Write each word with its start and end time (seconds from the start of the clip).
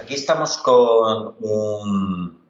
Aquí 0.00 0.14
estamos 0.14 0.56
con 0.58 1.34
un, 1.40 2.40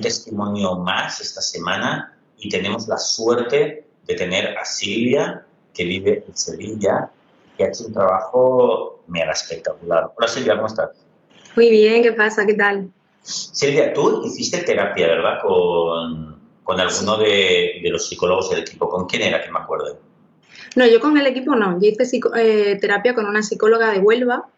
testimonio 0.00 0.76
más 0.76 1.20
esta 1.20 1.42
semana 1.42 2.16
y 2.38 2.48
tenemos 2.48 2.86
la 2.86 2.96
suerte 2.98 3.84
de 4.06 4.14
tener 4.14 4.56
a 4.56 4.64
Silvia, 4.64 5.44
que 5.74 5.84
vive 5.84 6.24
en 6.26 6.36
Sevilla, 6.36 7.10
que 7.56 7.64
ha 7.64 7.68
hecho 7.68 7.86
un 7.86 7.92
trabajo 7.92 9.02
mega 9.08 9.32
espectacular. 9.32 10.12
Hola 10.16 10.28
Silvia, 10.28 10.54
¿cómo 10.54 10.68
estás? 10.68 10.90
Muy 11.56 11.70
bien, 11.70 12.02
¿qué 12.04 12.12
pasa? 12.12 12.46
¿Qué 12.46 12.54
tal? 12.54 12.92
Silvia, 13.22 13.92
tú 13.92 14.22
hiciste 14.24 14.58
terapia, 14.58 15.08
¿verdad? 15.08 15.42
Con, 15.42 16.38
con 16.62 16.80
alguno 16.80 17.18
de, 17.18 17.80
los 17.90 18.08
psicólogos 18.08 18.50
del 18.50 18.60
equipo. 18.60 18.88
¿Con 18.88 19.06
quién 19.06 19.22
era, 19.22 19.42
que 19.42 19.50
me 19.50 19.58
acuerdo? 19.58 19.98
No, 20.76 20.86
yo 20.86 21.00
con 21.00 21.18
el 21.18 21.26
equipo 21.26 21.56
no. 21.56 21.80
Yo 21.80 21.88
hice 21.88 22.20
eh, 22.36 22.78
terapia 22.80 23.14
con 23.14 23.26
una 23.26 23.42
psicóloga 23.42 23.90
de 23.90 23.98
Huelva 23.98 24.48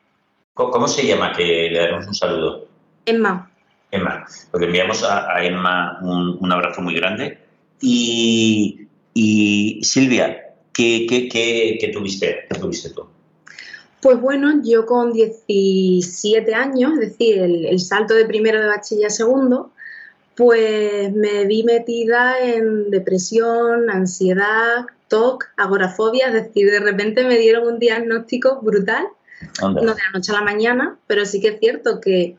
¿Cómo 0.55 0.87
se 0.87 1.06
llama? 1.06 1.33
Que 1.33 1.70
le 1.70 1.79
damos 1.79 2.06
un 2.06 2.15
saludo. 2.15 2.69
Emma. 3.06 3.51
Emma. 3.91 4.24
Pues 4.51 4.62
enviamos 4.62 5.02
a, 5.02 5.43
Emma 5.43 5.98
un, 6.02 6.52
abrazo 6.52 6.82
muy 6.82 6.95
grande. 6.95 7.38
Y, 7.80 8.87
Silvia, 9.82 10.54
¿qué, 10.73 11.07
qué, 11.09 11.91
tuviste, 11.93 12.46
tuviste 12.60 12.91
tú? 12.91 13.07
Pues 14.02 14.21
bueno, 14.21 14.60
yo 14.63 14.85
con 14.85 15.13
17 15.13 16.54
años, 16.54 16.95
es 16.95 17.10
decir, 17.10 17.38
el, 17.38 17.80
salto 17.80 18.15
de 18.15 18.26
primero 18.26 18.60
de 18.60 18.66
bachiller 18.66 19.07
a 19.07 19.10
segundo, 19.10 19.73
pues 20.37 21.13
me 21.13 21.46
vi 21.46 21.63
metida 21.63 22.38
en 22.41 22.91
depresión, 22.91 23.88
ansiedad, 23.88 24.87
TOC, 25.09 25.45
agorafobia, 25.57 26.29
es 26.29 26.35
decir, 26.35 26.71
de 26.71 26.80
repente 26.80 27.24
me 27.24 27.38
dieron 27.38 27.66
un 27.66 27.79
diagnóstico 27.79 28.60
brutal 28.60 29.07
no 29.62 29.74
de 29.74 29.85
la 29.85 30.10
noche 30.12 30.32
a 30.32 30.37
la 30.37 30.43
mañana, 30.43 30.96
pero 31.07 31.24
sí 31.24 31.40
que 31.40 31.48
es 31.48 31.60
cierto 31.60 32.01
que 32.01 32.37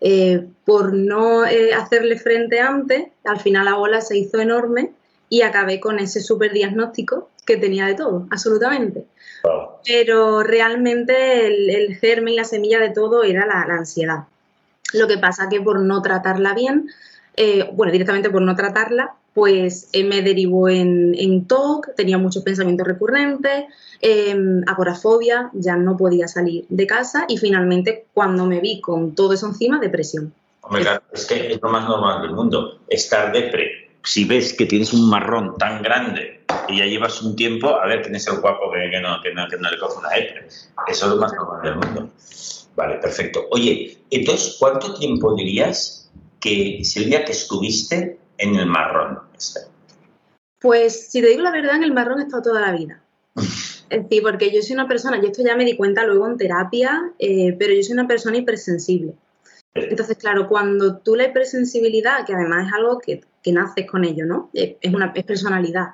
eh, 0.00 0.46
por 0.64 0.92
no 0.92 1.46
eh, 1.46 1.72
hacerle 1.72 2.18
frente 2.18 2.60
antes, 2.60 3.06
al 3.24 3.40
final 3.40 3.64
la 3.64 3.74
bola 3.74 4.00
se 4.00 4.18
hizo 4.18 4.38
enorme 4.40 4.92
y 5.28 5.42
acabé 5.42 5.80
con 5.80 5.98
ese 5.98 6.20
super 6.20 6.52
diagnóstico 6.52 7.30
que 7.46 7.56
tenía 7.56 7.86
de 7.86 7.94
todo, 7.94 8.26
absolutamente. 8.30 9.04
Pero 9.86 10.42
realmente 10.42 11.46
el, 11.46 11.96
germen 11.96 12.34
y 12.34 12.36
la 12.36 12.44
semilla 12.44 12.80
de 12.80 12.90
todo 12.90 13.24
era 13.24 13.46
la, 13.46 13.62
ansiedad. 13.62 14.24
Lo 14.92 15.06
que 15.06 15.18
pasa 15.18 15.48
que 15.48 15.60
por 15.60 15.80
no 15.80 16.02
tratarla 16.02 16.54
bien, 16.54 16.88
eh, 17.36 17.68
bueno, 17.72 17.92
directamente 17.92 18.30
por 18.30 18.42
no 18.42 18.54
tratarla, 18.54 19.14
pues 19.34 19.90
me 19.92 20.22
derivó 20.22 20.68
en, 20.68 21.14
en 21.18 21.46
TOC, 21.46 21.94
tenía 21.96 22.18
muchos 22.18 22.44
pensamientos 22.44 22.86
recurrentes, 22.86 23.64
eh, 24.00 24.36
agorafobia, 24.66 25.50
ya 25.54 25.76
no 25.76 25.96
podía 25.96 26.28
salir 26.28 26.64
de 26.68 26.86
casa 26.86 27.24
y 27.28 27.36
finalmente 27.36 28.06
cuando 28.14 28.46
me 28.46 28.60
vi 28.60 28.80
con 28.80 29.14
todo 29.14 29.32
eso 29.32 29.48
encima, 29.48 29.80
depresión. 29.80 30.32
Hombre, 30.60 30.84
es 31.12 31.26
que 31.26 31.52
es 31.52 31.60
lo 31.60 31.68
más 31.68 31.86
normal 31.88 32.22
del 32.22 32.32
mundo, 32.32 32.80
estar 32.88 33.32
depre. 33.32 33.90
Si 34.02 34.24
ves 34.24 34.52
que 34.52 34.66
tienes 34.66 34.92
un 34.92 35.08
marrón 35.08 35.56
tan 35.58 35.82
grande 35.82 36.44
y 36.68 36.78
ya 36.78 36.84
llevas 36.84 37.20
un 37.22 37.34
tiempo, 37.34 37.68
a 37.68 37.86
ver 37.86 38.02
quién 38.02 38.14
es 38.14 38.26
el 38.28 38.40
guapo 38.40 38.70
que, 38.70 39.00
no, 39.00 39.20
que, 39.22 39.34
no, 39.34 39.48
que 39.48 39.56
no, 39.56 39.70
le 39.70 39.78
coge 39.78 39.98
una 39.98 40.10
depre. 40.10 40.46
Eso 40.86 41.06
es 41.06 41.10
lo 41.10 41.16
más 41.16 41.32
normal 41.32 41.62
del 41.62 41.76
mundo. 41.76 42.10
Vale, 42.76 42.96
perfecto. 42.96 43.46
Oye, 43.50 43.98
entonces, 44.10 44.56
¿cuánto 44.58 44.94
tiempo 44.94 45.34
dirías 45.34 46.10
que, 46.40 46.80
Silvia, 46.84 47.24
que 47.24 47.32
estuviste 47.32 48.18
en 48.38 48.56
el 48.56 48.66
marrón? 48.66 49.20
Pues, 50.60 51.10
si 51.10 51.20
te 51.20 51.28
digo 51.28 51.42
la 51.42 51.50
verdad, 51.50 51.76
en 51.76 51.84
el 51.84 51.92
marrón 51.92 52.20
he 52.20 52.24
estado 52.24 52.42
toda 52.42 52.60
la 52.60 52.72
vida. 52.72 53.00
Es 53.90 54.02
decir, 54.02 54.22
porque 54.22 54.50
yo 54.50 54.62
soy 54.62 54.74
una 54.74 54.88
persona, 54.88 55.20
y 55.22 55.26
esto 55.26 55.42
ya 55.44 55.54
me 55.54 55.64
di 55.64 55.76
cuenta 55.76 56.04
luego 56.04 56.26
en 56.26 56.38
terapia, 56.38 57.12
eh, 57.18 57.54
pero 57.58 57.74
yo 57.74 57.82
soy 57.82 57.92
una 57.92 58.08
persona 58.08 58.38
hipersensible. 58.38 59.14
Entonces, 59.74 60.16
claro, 60.16 60.48
cuando 60.48 60.98
tú 60.98 61.14
la 61.16 61.26
hipersensibilidad, 61.26 62.24
que 62.26 62.34
además 62.34 62.68
es 62.68 62.72
algo 62.72 62.98
que, 62.98 63.20
que 63.42 63.52
naces 63.52 63.86
con 63.88 64.04
ello, 64.04 64.24
¿no? 64.24 64.50
Es, 64.52 64.76
una 64.92 65.12
es 65.14 65.24
personalidad. 65.24 65.88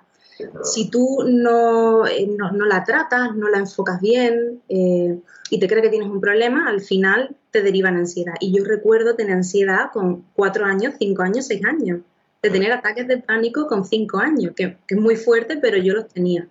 Si 0.63 0.89
tú 0.89 1.25
no, 1.27 2.07
eh, 2.07 2.27
no, 2.27 2.53
no, 2.53 2.65
la 2.65 2.85
tratas, 2.85 3.35
no 3.35 3.49
la 3.49 3.59
enfocas 3.59 4.01
bien 4.01 4.63
eh, 4.69 5.19
y 5.51 5.61
te 5.61 5.67
crees 5.67 5.83
que 5.83 5.91
tienes 5.91 6.09
un 6.09 6.21
problema, 6.21 6.67
al 6.69 6.81
final 6.81 7.37
te 7.51 7.63
deriva 7.63 7.91
en 7.91 7.97
ansiedad. 7.97 8.35
Y 8.41 8.57
yo 8.57 8.65
recuerdo 8.65 9.17
tener 9.17 9.35
ansiedad 9.35 9.91
con 9.93 10.25
cuatro 10.35 10.65
años, 10.65 10.95
cinco 10.99 11.23
años, 11.23 11.47
seis 11.47 11.63
años. 11.65 12.01
De 12.43 12.51
tener 12.51 12.73
ataques 12.73 13.07
de 13.07 13.19
pánico 13.19 13.67
con 13.67 13.85
cinco 13.85 14.19
años, 14.19 14.53
que, 14.57 14.79
que 14.87 14.95
es 14.95 15.01
muy 15.01 15.17
fuerte, 15.17 15.59
pero 15.59 15.77
yo 15.77 15.95
los 15.95 16.09
tenía. 16.09 16.49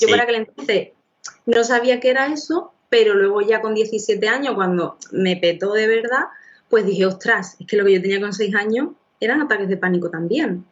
Yo 0.00 0.08
para 0.08 0.24
aquel 0.24 0.36
entonces 0.36 0.88
no 1.46 1.64
sabía 1.64 2.00
qué 2.00 2.10
era 2.10 2.26
eso, 2.32 2.72
pero 2.88 3.14
luego 3.14 3.40
ya 3.42 3.60
con 3.60 3.74
17 3.74 4.28
años, 4.28 4.54
cuando 4.54 4.96
me 5.12 5.36
petó 5.36 5.72
de 5.74 5.86
verdad, 5.86 6.24
pues 6.68 6.84
dije, 6.86 7.06
ostras, 7.06 7.56
es 7.60 7.66
que 7.66 7.76
lo 7.76 7.84
que 7.84 7.94
yo 7.94 8.02
tenía 8.02 8.20
con 8.20 8.32
6 8.32 8.54
años 8.54 8.88
eran 9.20 9.40
ataques 9.42 9.68
de 9.68 9.76
pánico 9.76 10.10
también. 10.10 10.64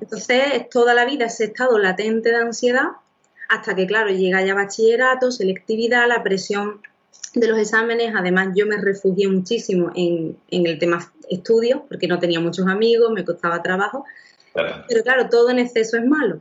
Entonces, 0.00 0.68
toda 0.70 0.94
la 0.94 1.04
vida 1.04 1.26
ese 1.26 1.44
estado 1.44 1.78
latente 1.78 2.30
de 2.30 2.36
ansiedad, 2.36 2.88
hasta 3.48 3.74
que, 3.74 3.86
claro, 3.86 4.10
llega 4.10 4.44
ya 4.44 4.54
bachillerato, 4.54 5.30
selectividad, 5.30 6.08
la 6.08 6.22
presión 6.22 6.80
de 7.34 7.48
los 7.48 7.58
exámenes. 7.58 8.14
Además, 8.16 8.48
yo 8.54 8.66
me 8.66 8.78
refugié 8.78 9.28
muchísimo 9.28 9.90
en, 9.94 10.38
el 10.50 10.78
tema 10.78 11.12
estudios, 11.30 11.80
porque 11.88 12.08
no 12.08 12.18
tenía 12.18 12.40
muchos 12.40 12.66
amigos, 12.66 13.10
me 13.12 13.24
costaba 13.24 13.62
trabajo. 13.62 14.04
Pero 14.88 15.02
claro, 15.02 15.28
todo 15.28 15.50
en 15.50 15.58
exceso 15.58 15.96
es 15.96 16.04
malo. 16.04 16.40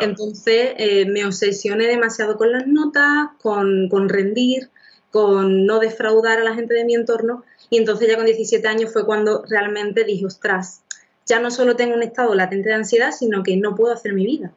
Entonces 0.00 0.72
eh, 0.76 1.06
me 1.06 1.24
obsesioné 1.24 1.86
demasiado 1.86 2.36
con 2.36 2.52
las 2.52 2.66
notas, 2.66 3.28
con, 3.40 4.08
rendir, 4.08 4.70
con 5.10 5.64
no 5.64 5.78
defraudar 5.78 6.40
a 6.40 6.44
la 6.44 6.54
gente 6.54 6.74
de 6.74 6.84
mi 6.84 6.94
entorno. 6.94 7.44
Y 7.70 7.78
entonces 7.78 8.08
ya 8.08 8.16
con 8.16 8.26
17 8.26 8.66
años 8.68 8.92
fue 8.92 9.06
cuando 9.06 9.44
realmente 9.48 10.04
dije, 10.04 10.26
ostras, 10.26 10.82
ya 11.26 11.40
no 11.40 11.50
solo 11.50 11.76
tengo 11.76 11.94
un 11.94 12.02
estado 12.02 12.34
latente 12.34 12.70
de 12.70 12.76
ansiedad, 12.76 13.12
sino 13.12 13.42
que 13.42 13.56
no 13.56 13.74
puedo 13.74 13.92
hacer 13.92 14.12
mi 14.12 14.24
vida. 14.24 14.52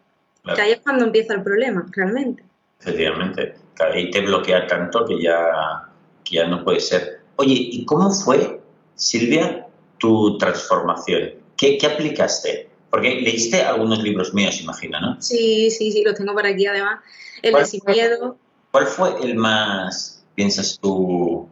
Que 0.56 0.62
ahí 0.62 0.72
es 0.72 0.80
cuando 0.80 1.06
empieza 1.06 1.34
el 1.34 1.44
problema, 1.44 1.86
realmente. 1.92 2.44
Efectivamente, 2.80 3.56
ahí 3.80 4.10
te 4.10 4.22
bloquea 4.22 4.66
tanto 4.66 5.06
que 5.06 5.22
ya, 5.22 5.88
que 6.24 6.38
ya 6.38 6.48
no 6.48 6.64
puede 6.64 6.80
ser. 6.80 7.20
Oye, 7.36 7.54
¿y 7.56 7.86
cómo 7.86 8.12
fue, 8.12 8.61
Silvia, 8.96 9.68
tu 9.98 10.38
transformación? 10.38 11.32
¿Qué, 11.58 11.78
qué 11.78 11.88
aplicaste? 11.88 12.70
Porque 12.90 13.22
leíste 13.22 13.62
algunos 13.62 14.04
libros 14.04 14.34
míos, 14.34 14.60
imagino, 14.62 15.00
¿no? 15.00 15.22
Sí, 15.22 15.70
sí, 15.72 15.92
sí, 15.92 16.04
los 16.04 16.16
tengo 16.16 16.34
por 16.34 16.46
aquí 16.46 16.66
además. 16.66 17.00
El 17.42 17.54
de 17.54 17.66
Sin 17.66 17.82
Miedo. 17.88 18.38
¿Cuál 18.72 18.88
fue 18.88 19.16
el 19.24 19.36
más, 19.36 20.24
piensas 20.36 20.78
tú, 20.82 21.48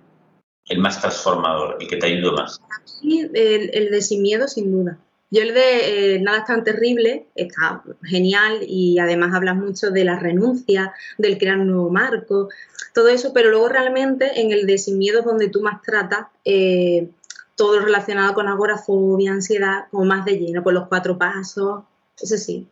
el 0.68 0.80
más 0.80 1.00
transformador, 1.00 1.78
el 1.80 1.88
que 1.88 1.98
te 1.98 2.08
ayudó 2.08 2.34
más? 2.34 2.60
el, 3.04 3.70
el 3.74 3.90
de 3.92 4.02
Sin 4.02 4.22
Miedo, 4.22 4.48
sin 4.48 4.72
duda. 4.72 4.98
Yo 5.32 5.44
el 5.44 5.54
de 5.54 6.16
eh, 6.16 6.20
Nada 6.20 6.40
es 6.40 6.46
tan 6.46 6.64
terrible 6.64 7.28
está 7.36 7.84
genial 8.04 8.62
y 8.68 8.98
además 8.98 9.34
hablas 9.36 9.58
mucho 9.58 9.92
de 9.92 10.04
la 10.04 10.18
renuncia, 10.18 10.94
del 11.18 11.38
crear 11.38 11.60
un 11.60 11.68
nuevo 11.68 11.92
marco, 11.92 12.50
todo 12.94 13.10
eso, 13.10 13.32
pero 13.32 13.52
luego 13.52 13.70
realmente 13.70 14.42
en 14.42 14.52
el 14.52 14.66
de 14.66 14.78
Sin 14.80 14.98
Miedo 14.98 15.20
es 15.20 15.26
donde 15.26 15.50
tú 15.50 15.62
más 15.62 15.82
tratas 15.84 16.28
eh, 16.46 17.10
todo 17.60 17.82
relacionado 17.82 18.34
con 18.34 18.48
agorafobia, 18.48 19.34
ansiedad, 19.34 19.88
como 19.92 20.06
más 20.06 20.24
de 20.24 20.38
lleno, 20.38 20.64
con 20.64 20.74
los 20.74 20.88
cuatro 20.88 21.18
pasos, 21.18 21.84
eso 22.18 22.38
sí. 22.38 22.66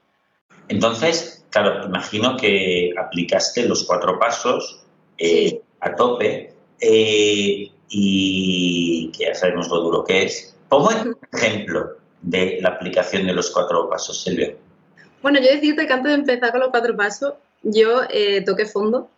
Entonces, 0.69 1.43
claro, 1.49 1.85
imagino 1.85 2.37
que 2.37 2.93
aplicaste 2.97 3.67
los 3.67 3.83
cuatro 3.83 4.17
pasos 4.17 4.85
eh, 5.17 5.61
a 5.81 5.93
tope 5.93 6.53
eh, 6.79 7.69
y 7.89 9.11
que 9.11 9.25
ya 9.25 9.35
sabemos 9.35 9.67
lo 9.67 9.81
duro 9.81 10.05
que 10.05 10.23
es. 10.23 10.55
Pongo 10.69 10.87
un 10.87 11.17
ejemplo 11.33 11.97
de 12.21 12.59
la 12.61 12.69
aplicación 12.69 13.27
de 13.27 13.33
los 13.33 13.51
cuatro 13.51 13.89
pasos, 13.89 14.23
Silvia. 14.23 14.55
Bueno, 15.21 15.39
yo 15.39 15.47
decirte 15.47 15.85
que 15.85 15.91
antes 15.93 16.13
de 16.13 16.19
empezar 16.19 16.51
con 16.51 16.61
los 16.61 16.69
cuatro 16.69 16.95
pasos, 16.95 17.33
yo 17.61 18.03
eh, 18.09 18.41
toqué 18.45 18.65
fondo. 18.65 19.09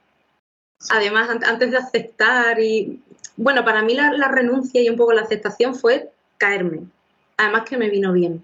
Además, 0.90 1.30
antes 1.30 1.70
de 1.70 1.78
aceptar 1.78 2.60
y 2.60 3.04
bueno, 3.38 3.64
para 3.64 3.82
mí 3.82 3.94
la, 3.94 4.28
renuncia 4.28 4.82
y 4.82 4.90
un 4.90 4.98
poco 4.98 5.14
la 5.14 5.22
aceptación 5.22 5.76
fue 5.76 6.12
caerme. 6.38 6.82
Además 7.38 7.64
que 7.70 7.78
me 7.78 7.90
vino 7.90 8.12
bien. 8.12 8.44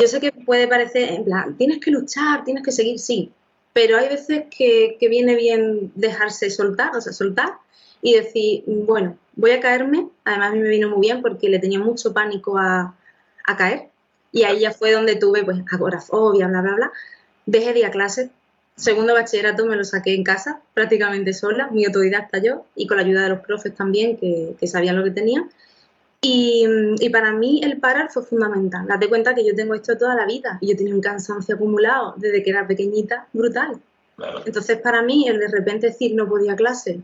Yo 0.00 0.06
sé 0.06 0.20
que 0.20 0.30
puede 0.30 0.68
parecer, 0.68 1.12
en 1.12 1.24
plan, 1.24 1.56
tienes 1.56 1.78
que 1.78 1.90
luchar, 1.90 2.44
tienes 2.44 2.64
que 2.64 2.72
seguir, 2.72 2.98
sí, 2.98 3.32
pero 3.72 3.98
hay 3.98 4.08
veces 4.08 4.44
que, 4.56 4.96
viene 5.00 5.34
bien 5.34 5.92
dejarse 5.94 6.50
soltar, 6.50 6.96
o 6.96 7.00
sea, 7.00 7.12
soltar 7.12 7.54
y 8.02 8.14
decir, 8.14 8.62
bueno, 8.66 9.18
voy 9.34 9.50
a 9.50 9.60
caerme. 9.60 10.08
Además, 10.24 10.50
a 10.50 10.54
mí 10.54 10.60
me 10.60 10.68
vino 10.68 10.90
muy 10.90 11.00
bien 11.00 11.22
porque 11.22 11.48
le 11.48 11.58
tenía 11.58 11.80
mucho 11.80 12.12
pánico 12.12 12.56
a, 12.56 12.94
a 13.44 13.56
caer. 13.56 13.88
Y 14.30 14.44
ahí 14.44 14.60
ya 14.60 14.72
fue 14.72 14.92
donde 14.92 15.16
tuve, 15.16 15.44
pues, 15.44 15.58
agorafobia, 15.72 16.46
bla, 16.46 16.60
bla, 16.60 16.74
bla. 16.74 16.92
Dejé 17.46 17.72
de 17.72 17.80
ir 17.80 17.86
a 17.86 17.90
clases. 17.90 18.30
Segundo 18.76 19.14
bachillerato 19.14 19.66
me 19.66 19.76
lo 19.76 19.84
saqué 19.84 20.14
en 20.14 20.24
casa, 20.24 20.60
prácticamente 20.74 21.32
sola, 21.32 21.68
muy 21.68 21.84
autodidacta 21.84 22.38
yo, 22.38 22.66
y 22.74 22.86
con 22.86 22.96
la 22.96 23.04
ayuda 23.04 23.22
de 23.22 23.28
los 23.30 23.40
profes 23.40 23.74
también, 23.74 24.16
que, 24.16 24.56
que 24.58 24.66
sabían 24.66 24.96
lo 24.96 25.04
que 25.04 25.12
tenía. 25.12 25.48
Y, 26.20 26.66
y, 27.00 27.10
para 27.10 27.32
mí 27.32 27.60
el 27.62 27.78
parar 27.78 28.10
fue 28.10 28.24
fundamental. 28.24 28.86
Date 28.86 29.08
cuenta 29.08 29.34
que 29.34 29.46
yo 29.46 29.54
tengo 29.54 29.74
esto 29.74 29.96
toda 29.98 30.14
la 30.14 30.24
vida 30.24 30.58
y 30.60 30.70
yo 30.70 30.76
tenía 30.76 30.94
un 30.94 31.02
cansancio 31.02 31.54
acumulado 31.54 32.14
desde 32.16 32.42
que 32.42 32.50
era 32.50 32.66
pequeñita, 32.66 33.28
brutal. 33.32 33.80
Entonces 34.46 34.78
para 34.78 35.02
mí 35.02 35.28
el 35.28 35.38
de 35.38 35.48
repente 35.48 35.88
decir 35.88 36.14
no 36.14 36.28
podía 36.28 36.56
clase, 36.56 37.00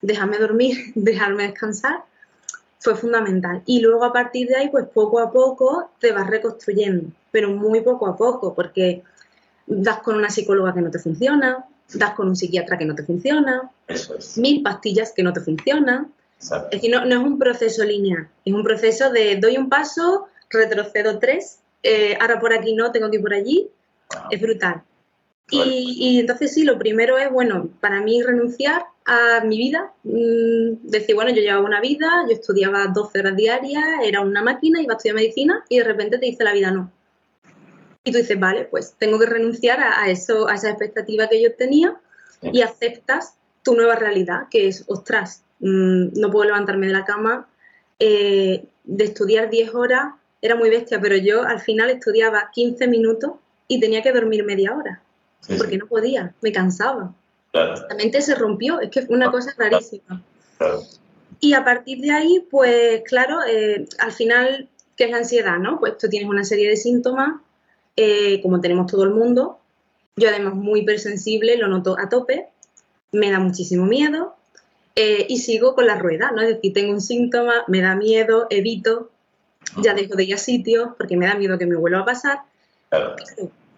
déjame 0.00 0.38
dormir, 0.38 0.76
dejarme 0.94 1.44
descansar, 1.44 2.04
fue 2.78 2.96
fundamental. 2.96 3.62
Y 3.66 3.80
luego 3.80 4.04
a 4.04 4.12
partir 4.12 4.48
de 4.48 4.56
ahí, 4.56 4.68
pues 4.68 4.86
poco 4.86 5.20
a 5.20 5.30
poco 5.30 5.90
te 5.98 6.12
vas 6.12 6.28
reconstruyendo, 6.28 7.08
pero 7.30 7.50
muy 7.50 7.82
poco 7.82 8.06
a 8.06 8.16
poco, 8.16 8.54
porque 8.54 9.02
das 9.66 9.98
con 10.00 10.16
una 10.16 10.30
psicóloga 10.30 10.74
que 10.74 10.80
no 10.80 10.90
te 10.90 10.98
funciona, 10.98 11.64
das 11.94 12.14
con 12.14 12.28
un 12.28 12.36
psiquiatra 12.36 12.78
que 12.78 12.84
no 12.84 12.94
te 12.94 13.02
funciona, 13.02 13.70
mil 14.36 14.62
pastillas 14.62 15.12
que 15.12 15.22
no 15.22 15.32
te 15.32 15.40
funcionan, 15.40 16.12
es 16.38 16.50
decir, 16.70 16.90
no, 16.90 17.04
es 17.04 17.16
un 17.16 17.38
proceso 17.38 17.84
lineal, 17.84 18.28
es 18.44 18.54
un 18.54 18.64
proceso 18.64 19.10
de 19.10 19.36
doy 19.36 19.58
un 19.58 19.68
paso, 19.68 20.28
retrocedo 20.48 21.18
tres, 21.18 21.60
eh, 21.82 22.16
ahora 22.20 22.40
por 22.40 22.52
aquí 22.52 22.74
no, 22.74 22.92
tengo 22.92 23.10
que 23.10 23.16
ir 23.16 23.22
por 23.22 23.34
allí. 23.34 23.68
Es 24.30 24.40
brutal. 24.40 24.82
Y, 25.52 26.20
entonces 26.20 26.54
sí, 26.54 26.62
lo 26.62 26.78
primero 26.78 27.18
es, 27.18 27.30
bueno, 27.30 27.68
para 27.80 28.00
mí 28.00 28.22
renunciar 28.22 28.84
a 29.04 29.40
mi 29.44 29.58
vida, 29.58 29.92
mm, 30.04 30.88
decir, 30.88 31.16
bueno, 31.16 31.30
yo 31.32 31.42
llevaba 31.42 31.64
una 31.64 31.80
vida, 31.80 32.08
yo 32.28 32.34
estudiaba 32.34 32.86
12 32.86 33.18
horas 33.18 33.36
diarias, 33.36 33.84
era 34.04 34.20
una 34.20 34.42
máquina, 34.42 34.80
iba 34.80 34.94
a 34.94 34.96
estudiar 34.96 35.16
medicina 35.16 35.64
y 35.68 35.78
de 35.78 35.84
repente 35.84 36.18
te 36.18 36.26
dice 36.26 36.44
la 36.44 36.52
vida 36.52 36.70
no. 36.70 36.92
Y 38.04 38.12
tú 38.12 38.18
dices, 38.18 38.38
vale, 38.38 38.64
pues 38.64 38.94
tengo 38.98 39.18
que 39.18 39.26
renunciar 39.26 39.80
a, 39.80 40.08
eso, 40.10 40.48
a 40.48 40.54
esa 40.54 40.70
expectativa 40.70 41.28
que 41.28 41.42
yo 41.42 41.54
tenía 41.54 42.00
y 42.42 42.62
aceptas 42.62 43.34
tu 43.62 43.74
nueva 43.74 43.94
realidad, 43.96 44.48
que 44.50 44.68
es, 44.68 44.84
ostras, 44.86 45.42
Mm, 45.60 46.18
no 46.18 46.30
puedo 46.30 46.46
levantarme 46.46 46.86
de 46.86 46.92
la 46.92 47.04
cama. 47.04 47.46
Eh, 47.98 48.64
de 48.84 49.04
estudiar 49.04 49.50
10 49.50 49.74
horas 49.74 50.14
era 50.40 50.56
muy 50.56 50.70
bestia, 50.70 51.00
pero 51.00 51.16
yo 51.16 51.42
al 51.42 51.60
final 51.60 51.90
estudiaba 51.90 52.50
15 52.52 52.88
minutos 52.88 53.32
y 53.68 53.78
tenía 53.78 54.02
que 54.02 54.12
dormir 54.12 54.42
media 54.44 54.74
hora, 54.74 55.02
porque 55.58 55.76
no 55.76 55.86
podía, 55.86 56.34
me 56.40 56.50
cansaba. 56.50 57.14
La 57.52 57.94
mente 57.96 58.22
se 58.22 58.34
rompió, 58.34 58.80
es 58.80 58.90
que 58.90 59.02
fue 59.02 59.14
una 59.14 59.28
ah, 59.28 59.30
cosa 59.30 59.54
rarísima. 59.56 60.22
Y 61.40 61.52
a 61.52 61.62
partir 61.62 62.00
de 62.00 62.10
ahí, 62.10 62.46
pues 62.50 63.02
claro, 63.06 63.38
eh, 63.46 63.86
al 63.98 64.12
final, 64.12 64.68
¿qué 64.96 65.04
es 65.04 65.10
la 65.10 65.18
ansiedad? 65.18 65.58
¿no? 65.58 65.78
Pues 65.78 65.98
tú 65.98 66.08
tienes 66.08 66.28
una 66.28 66.44
serie 66.44 66.70
de 66.70 66.76
síntomas, 66.76 67.40
eh, 68.02 68.40
como 68.40 68.62
tenemos 68.62 68.90
todo 68.90 69.04
el 69.04 69.10
mundo. 69.10 69.58
Yo 70.16 70.30
además 70.30 70.54
muy 70.54 70.80
hipersensible, 70.80 71.58
lo 71.58 71.68
noto 71.68 71.98
a 71.98 72.08
tope, 72.08 72.48
me 73.12 73.30
da 73.30 73.38
muchísimo 73.38 73.84
miedo, 73.84 74.36
eh, 74.96 75.26
y 75.28 75.36
sigo 75.36 75.74
con 75.74 75.86
la 75.86 75.96
rueda, 75.96 76.32
¿no? 76.34 76.40
Es 76.40 76.48
decir, 76.48 76.72
tengo 76.72 76.92
un 76.94 77.02
síntoma, 77.02 77.64
me 77.68 77.82
da 77.82 77.94
miedo, 77.94 78.46
evito, 78.48 79.10
ya 79.82 79.92
dejo 79.92 80.16
de 80.16 80.24
ir 80.24 80.34
a 80.34 80.38
sitios 80.38 80.88
porque 80.96 81.18
me 81.18 81.26
da 81.26 81.34
miedo 81.34 81.58
que 81.58 81.66
me 81.66 81.76
vuelva 81.76 82.00
a 82.00 82.04
pasar. 82.06 82.38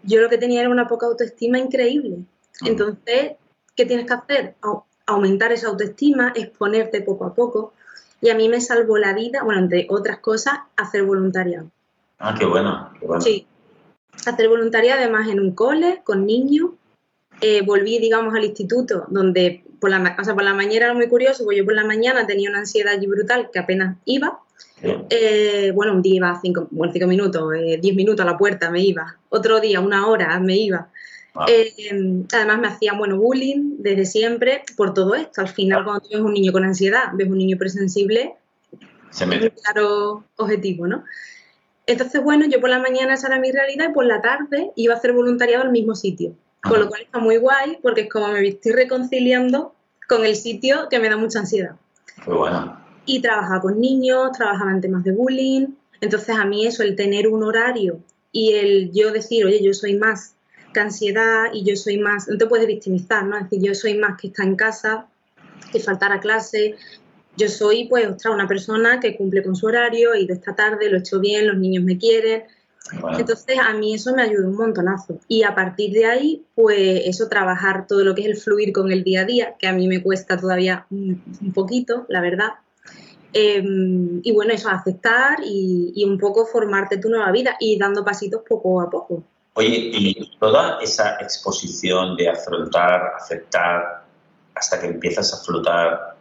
yo 0.05 0.21
lo 0.21 0.29
que 0.29 0.39
tenía 0.39 0.61
era 0.61 0.71
una 0.71 0.87
poca 0.87 1.07
autoestima 1.07 1.59
increíble. 1.59 2.19
Entonces, 2.65 3.33
¿qué 3.75 3.87
tienes 3.87 4.07
que 4.07 4.15
hacer? 4.15 4.55
aumentar 5.05 5.51
esa 5.51 5.67
autoestima, 5.67 6.33
exponerte 6.37 7.01
poco 7.01 7.25
a 7.25 7.35
poco. 7.35 7.73
Y 8.21 8.31
a 8.31 8.37
mí 8.37 8.49
me 8.49 8.61
salvó 8.61 8.99
la 8.99 9.15
vida, 9.15 9.43
bueno, 9.43 9.63
entre 9.63 9.89
otras 9.91 10.21
cosas, 10.21 10.61
hacer 10.77 11.03
voluntariado. 11.03 11.67
Ah, 12.21 12.37
qué 12.39 12.47
bueno, 12.47 12.89
qué 13.01 13.07
bueno. 13.07 13.21
Sí, 13.21 13.49
hacer 14.27 14.49
voluntariado 14.49 15.01
además 15.01 15.29
en 15.29 15.41
un 15.41 15.53
cole, 15.55 16.01
con 16.05 16.27
niños. 16.27 16.71
Eh, 17.41 17.63
volví, 17.63 17.99
digamos, 17.99 18.35
al 18.35 18.45
instituto, 18.45 19.07
donde 19.09 19.65
por 19.81 19.91
la, 19.91 20.17
o 20.19 20.25
sea, 20.25 20.35
por 20.35 20.45
la 20.45 20.55
mañana 20.55 20.87
era 20.87 20.95
muy 20.95 21.09
curioso, 21.09 21.43
porque 21.45 21.59
yo 21.59 21.65
por 21.65 21.75
la 21.75 21.85
mañana 21.85 22.25
tenía 22.25 22.49
una 22.49 22.61
ansiedad 22.61 22.95
allí 22.95 23.07
brutal 23.07 23.51
que 23.53 23.59
apenas 23.59 23.97
iba. 24.05 24.39
Eh, 24.83 25.73
bueno, 25.75 25.93
un 25.93 26.03
día 26.03 26.17
iba 26.17 26.39
cinco, 26.41 26.69
bueno, 26.71 26.93
cinco 26.93 27.07
minutos, 27.07 27.53
eh, 27.57 27.79
diez 27.81 27.95
minutos 27.95 28.25
a 28.25 28.31
la 28.31 28.39
puerta 28.39 28.71
me 28.71 28.81
iba. 28.81 29.17
Otro 29.29 29.61
día, 29.61 29.81
una 29.81 30.07
hora 30.07 30.39
me 30.39 30.57
iba. 30.57 30.89
Eh, 31.49 32.25
además 32.33 32.61
me 32.61 32.69
hacían, 32.69 32.99
bueno, 32.99 33.17
bullying 33.17 33.77
desde 33.79 34.05
siempre 34.05 34.63
por 34.77 34.93
todo 34.95 35.15
esto. 35.15 35.41
Al 35.41 35.49
final, 35.49 35.85
cuando 35.85 36.07
tienes 36.07 36.25
un 36.25 36.35
niño 36.35 36.53
con 36.53 36.65
ansiedad, 36.65 37.05
ves 37.15 37.29
un 37.29 37.39
niño 37.39 37.57
presensible, 37.59 38.35
Se 39.11 39.25
un 39.25 39.31
claro 39.65 40.25
objetivo, 40.37 40.87
¿no? 40.87 41.05
Entonces, 41.87 42.23
bueno, 42.23 42.47
yo 42.47 42.61
por 42.61 42.71
la 42.71 42.79
mañana 42.79 43.15
esa 43.15 43.29
era 43.29 43.41
mi 43.41 43.51
realidad 43.51 43.89
y 43.91 43.93
por 43.93 44.07
la 44.07 44.21
tarde 44.21 44.71
iba 44.77 44.95
a 44.95 44.97
hacer 44.97 45.13
voluntariado 45.13 45.65
al 45.65 45.71
mismo 45.71 45.95
sitio. 45.95 46.35
Con 46.63 46.79
lo 46.79 46.89
cual 46.89 47.03
está 47.03 47.19
muy 47.19 47.39
guay 47.39 47.79
porque 47.83 48.03
es 48.03 48.09
como 48.09 48.29
me 48.29 48.47
estoy 48.47 48.73
reconciliando 48.73 49.75
con 50.09 50.25
el 50.25 50.37
sitio 50.37 50.89
que 50.89 51.01
me 51.01 51.09
da 51.09 51.17
mucha 51.17 51.41
ansiedad. 51.41 51.75
Muy 52.27 52.37
bueno. 52.37 52.81
Y 53.05 53.21
trabajaba 53.21 53.61
con 53.61 53.81
niños, 53.81 54.31
trabajaba 54.33 54.71
en 54.71 54.81
temas 54.81 55.03
de 55.03 55.11
bullying. 55.11 55.67
Entonces 56.01 56.37
a 56.37 56.45
mí 56.45 56.67
eso, 56.67 56.85
el 56.85 56.95
tener 56.95 57.27
un 57.27 57.43
horario 57.43 57.99
y 58.31 58.53
el 58.55 58.93
yo 58.93 59.11
decir, 59.11 59.45
oye, 59.45 59.63
yo 59.63 59.75
soy 59.75 59.97
más 59.97 60.37
que 60.73 60.81
ansiedad 60.81 61.47
y 61.53 61.65
yo 61.65 61.77
soy 61.77 61.99
más, 61.99 62.29
no 62.29 62.39
te 62.39 62.47
puedes 62.47 62.67
victimizar, 62.67 63.25
¿no? 63.25 63.37
Es 63.37 63.45
decir, 63.45 63.69
yo 63.69 63.75
soy 63.75 63.99
más 63.99 64.21
que 64.21 64.29
estar 64.29 64.47
en 64.47 64.57
casa, 64.57 65.07
que 65.71 65.81
faltar 65.81 66.13
a 66.13 66.21
clase. 66.21 66.77
Yo 67.37 67.49
soy, 67.49 67.87
pues, 67.89 68.07
ostras, 68.07 68.35
una 68.35 68.47
persona 68.47 69.01
que 69.01 69.17
cumple 69.17 69.43
con 69.43 69.57
su 69.57 69.67
horario 69.67 70.15
y 70.15 70.27
de 70.27 70.35
esta 70.35 70.55
tarde 70.55 70.91
lo 70.91 70.97
he 70.97 71.01
hecho 71.01 71.19
bien, 71.19 71.49
los 71.49 71.57
niños 71.57 71.83
me 71.83 71.99
quieren, 71.99 72.45
entonces 73.19 73.59
a 73.59 73.73
mí 73.75 73.95
eso 73.95 74.15
me 74.15 74.23
ayudó 74.23 74.49
un 74.49 74.57
montonazo. 74.57 75.19
Y 75.29 75.43
a 75.43 75.55
partir 75.55 75.93
de 75.93 76.07
ahí, 76.07 76.45
pues 76.55 77.03
eso, 77.05 77.29
trabajar 77.29 77.87
todo 77.87 78.05
lo 78.05 78.15
que 78.15 78.23
es 78.23 78.29
el 78.29 78.37
fluir 78.37 78.73
con 78.73 78.91
el 78.93 79.05
día 79.05 79.23
a 79.23 79.25
día, 79.25 79.55
que 79.59 79.67
a 79.67 79.73
mí 79.73 79.89
me 79.89 80.03
cuesta 80.03 80.37
todavía 80.37 80.87
un, 80.91 81.23
poquito, 81.55 82.07
la 82.09 82.21
verdad. 82.21 82.51
Em, 83.33 84.21
y 84.23 84.33
bueno, 84.33 84.53
eso, 84.53 84.69
aceptar 84.69 85.39
y, 85.43 86.05
un 86.05 86.19
poco 86.19 86.45
formarte 86.45 86.99
tu 86.99 87.09
nueva 87.09 87.31
vida 87.33 87.57
y 87.59 87.79
dando 87.79 88.05
pasitos 88.05 88.43
poco 88.47 88.81
a 88.81 88.91
poco. 88.91 89.23
Oye, 89.55 89.91
y 89.93 90.31
toda 90.39 90.79
esa 90.81 91.17
exposición 91.21 92.17
de 92.17 92.29
afrontar, 92.29 93.13
aceptar, 93.17 94.05
hasta 94.55 94.81
que 94.81 94.87
empiezas 94.87 95.33
a 95.33 95.45
flotar 95.45 96.12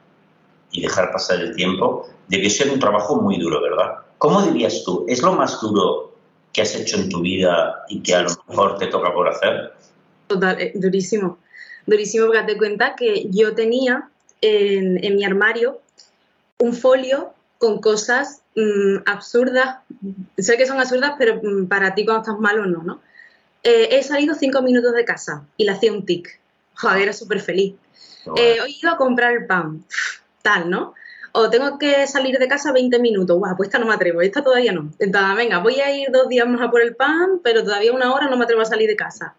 y 0.72 0.82
dejar 0.82 1.12
pasar 1.12 1.42
el 1.42 1.56
tiempo, 1.56 2.08
debió 2.28 2.50
ser 2.50 2.72
un 2.72 2.80
trabajo 2.80 3.22
muy 3.22 3.38
duro, 3.38 3.62
¿verdad? 3.62 3.96
¿Cómo 4.18 4.42
dirías 4.42 4.84
tú? 4.86 5.06
¿Es 5.08 5.22
lo 5.22 5.34
más 5.34 5.60
duro 5.62 6.14
que 6.54 6.62
has 6.62 6.76
hecho 6.76 6.98
en 6.98 7.10
tu 7.10 7.22
vida 7.22 7.84
y 7.90 8.02
que 8.02 8.16
a 8.16 8.22
lo 8.22 8.30
mejor 8.48 8.78
te 8.78 8.88
toca 8.88 9.14
por 9.14 9.28
hacer? 9.28 9.74
Total, 10.28 10.62
eh, 10.62 10.72
durísimo. 10.76 11.38
Durísimo 11.86 12.28
porque 12.28 12.44
te 12.44 12.58
cuenta 12.58 12.96
que 12.96 13.28
yo 13.30 13.56
tenía 13.56 14.10
en, 14.42 15.16
mi 15.16 15.26
armario 15.26 15.82
un 16.60 16.74
folio 16.74 17.34
con 17.58 17.82
cosas 17.82 18.42
mm, 18.56 18.98
absurdas. 19.06 19.78
Sé 20.38 20.58
que 20.58 20.68
son 20.68 20.80
absurdas, 20.80 21.14
pero 21.18 21.42
mm, 21.42 21.68
para 21.68 21.96
ti 21.96 22.06
cuando 22.06 22.22
estás 22.22 22.40
malo 22.40 22.66
no, 22.66 22.84
¿no? 22.84 23.02
Eh, 23.64 23.90
he 23.92 24.04
salido 24.04 24.36
cinco 24.36 24.62
minutos 24.62 24.94
de 24.94 25.06
casa 25.06 25.46
y 25.58 25.66
le 25.66 25.72
hacía 25.72 25.92
un 25.92 26.06
tic. 26.06 26.40
Joder, 26.76 27.04
era 27.04 27.14
súper 27.14 27.40
feliz. 27.42 27.76
Eh, 28.36 28.58
he 28.66 28.70
ido 28.70 28.92
a 28.92 28.98
comprar 28.98 29.34
el 29.34 29.46
pan. 29.46 29.84
Tal, 30.42 30.70
¿no? 30.70 30.94
o 31.34 31.50
tengo 31.50 31.78
que 31.78 32.08
salir 32.08 32.38
de 32.38 32.48
casa 32.48 32.72
20 32.72 33.00
minutos, 33.00 33.38
guau, 33.38 33.56
pues 33.56 33.68
esta 33.68 33.80
no 33.80 33.86
me 33.86 33.94
atrevo, 33.94 34.22
esta 34.22 34.44
todavía 34.44 34.74
no. 34.74 34.92
Entonces, 35.00 35.36
venga, 35.36 35.60
voy 35.60 35.80
a 35.80 35.96
ir 35.96 36.10
dos 36.12 36.28
días 36.28 36.48
más 36.48 36.62
a 36.62 36.70
por 36.70 36.82
el 36.82 36.96
pan, 36.96 37.40
pero 37.44 37.64
todavía 37.64 37.94
una 37.94 38.14
hora 38.14 38.28
no 38.28 38.38
me 38.38 38.44
atrevo 38.44 38.62
a 38.62 38.66
salir 38.66 38.90
de 38.90 38.96
casa. 38.96 39.36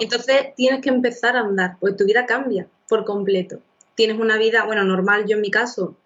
Entonces 0.00 0.54
tienes 0.56 0.80
que 0.80 0.88
empezar 0.88 1.36
a 1.36 1.40
andar, 1.40 1.76
pues 1.78 1.96
tu 1.96 2.06
vida 2.06 2.24
cambia 2.24 2.66
por 2.88 3.04
completo. 3.04 3.58
Tienes 3.94 4.18
una 4.18 4.38
vida, 4.38 4.64
bueno, 4.64 4.84
normal, 4.84 5.26
yo 5.26 5.36
en 5.36 5.42
mi 5.42 5.50
caso, 5.50 5.96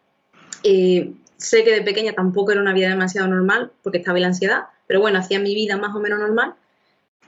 eh, 0.64 1.12
sé 1.36 1.62
que 1.62 1.72
de 1.72 1.82
pequeña 1.82 2.12
tampoco 2.12 2.50
era 2.50 2.60
una 2.60 2.72
vida 2.72 2.88
demasiado 2.88 3.28
normal, 3.28 3.70
porque 3.82 3.98
estaba 3.98 4.18
en 4.18 4.22
la 4.22 4.28
ansiedad, 4.28 4.62
pero 4.88 5.00
bueno, 5.00 5.20
hacía 5.20 5.38
mi 5.38 5.54
vida 5.54 5.76
más 5.76 5.94
o 5.94 6.00
menos 6.00 6.18
normal, 6.18 6.54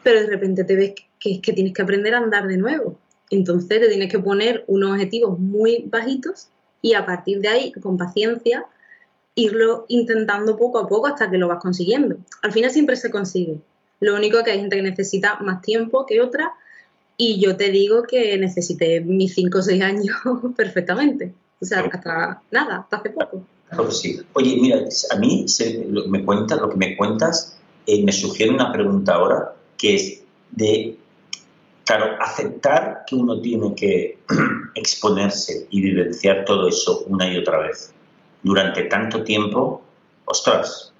pero 0.02 0.20
de 0.20 0.26
repente 0.26 0.64
te 0.64 0.74
ves 0.74 0.94
que, 1.20 1.40
que 1.40 1.52
tienes 1.52 1.72
que 1.72 1.82
aprender 1.82 2.14
a 2.14 2.18
andar 2.18 2.48
de 2.48 2.56
nuevo. 2.56 2.98
Entonces 3.30 3.80
te 3.80 3.88
tienes 3.88 4.10
que 4.10 4.18
poner 4.18 4.64
unos 4.66 4.90
objetivos 4.90 5.38
muy 5.38 5.84
bajitos 5.86 6.48
y 6.84 6.92
a 6.92 7.06
partir 7.06 7.40
de 7.40 7.48
ahí, 7.48 7.72
con 7.72 7.96
paciencia, 7.96 8.66
irlo 9.34 9.86
intentando 9.88 10.58
poco 10.58 10.78
a 10.78 10.86
poco 10.86 11.06
hasta 11.06 11.30
que 11.30 11.38
lo 11.38 11.48
vas 11.48 11.58
consiguiendo. 11.58 12.18
Al 12.42 12.52
final 12.52 12.70
siempre 12.70 12.96
se 12.96 13.10
consigue. 13.10 13.58
Lo 14.00 14.14
único 14.14 14.36
es 14.36 14.44
que 14.44 14.50
hay 14.50 14.60
gente 14.60 14.76
que 14.76 14.82
necesita 14.82 15.38
más 15.40 15.62
tiempo 15.62 16.04
que 16.04 16.20
otra 16.20 16.52
y 17.16 17.40
yo 17.40 17.56
te 17.56 17.70
digo 17.70 18.02
que 18.02 18.36
necesité 18.36 19.00
mis 19.00 19.32
5 19.32 19.58
o 19.58 19.62
6 19.62 19.82
años 19.82 20.16
perfectamente. 20.58 21.32
O 21.58 21.64
sea, 21.64 21.80
hasta 21.80 22.42
nada, 22.50 22.80
hasta 22.80 22.98
hace 22.98 23.08
poco. 23.08 23.42
Claro 23.70 23.88
que 23.88 23.94
sí. 23.94 24.20
Oye, 24.34 24.58
mira, 24.60 24.84
a 25.10 25.18
mí 25.18 25.46
me 26.08 26.22
cuentas, 26.22 26.60
lo 26.60 26.68
que 26.68 26.76
me 26.76 26.98
cuentas 26.98 27.56
me 27.86 28.12
sugiere 28.12 28.52
una 28.52 28.70
pregunta 28.70 29.14
ahora 29.14 29.54
que 29.78 29.94
es 29.94 30.22
de 30.50 30.98
Claro, 31.84 32.16
aceptar 32.20 33.04
que 33.06 33.14
uno 33.14 33.40
tiene 33.40 33.74
que 33.74 34.18
exponerse 34.74 35.66
y 35.70 35.82
vivenciar 35.82 36.44
todo 36.44 36.68
eso 36.68 37.04
una 37.06 37.30
y 37.30 37.36
otra 37.38 37.58
vez. 37.58 37.92
durante 38.42 38.82
tanto 38.84 39.24
tiempo, 39.24 39.82
ostras, 40.26 40.92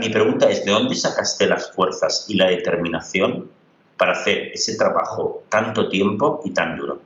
mi 0.00 0.08
pregunta 0.08 0.48
es, 0.48 0.64
¿de 0.64 0.70
dónde 0.70 0.94
sacaste 0.94 1.46
las 1.46 1.70
fuerzas 1.72 2.26
y 2.28 2.34
la 2.34 2.48
determinación 2.48 3.50
para 3.96 4.12
hacer 4.12 4.52
ese 4.54 4.76
trabajo 4.76 5.44
tanto 5.48 5.88
tiempo 5.88 6.40
y 6.44 6.50
tan 6.50 6.76
duro? 6.76 7.00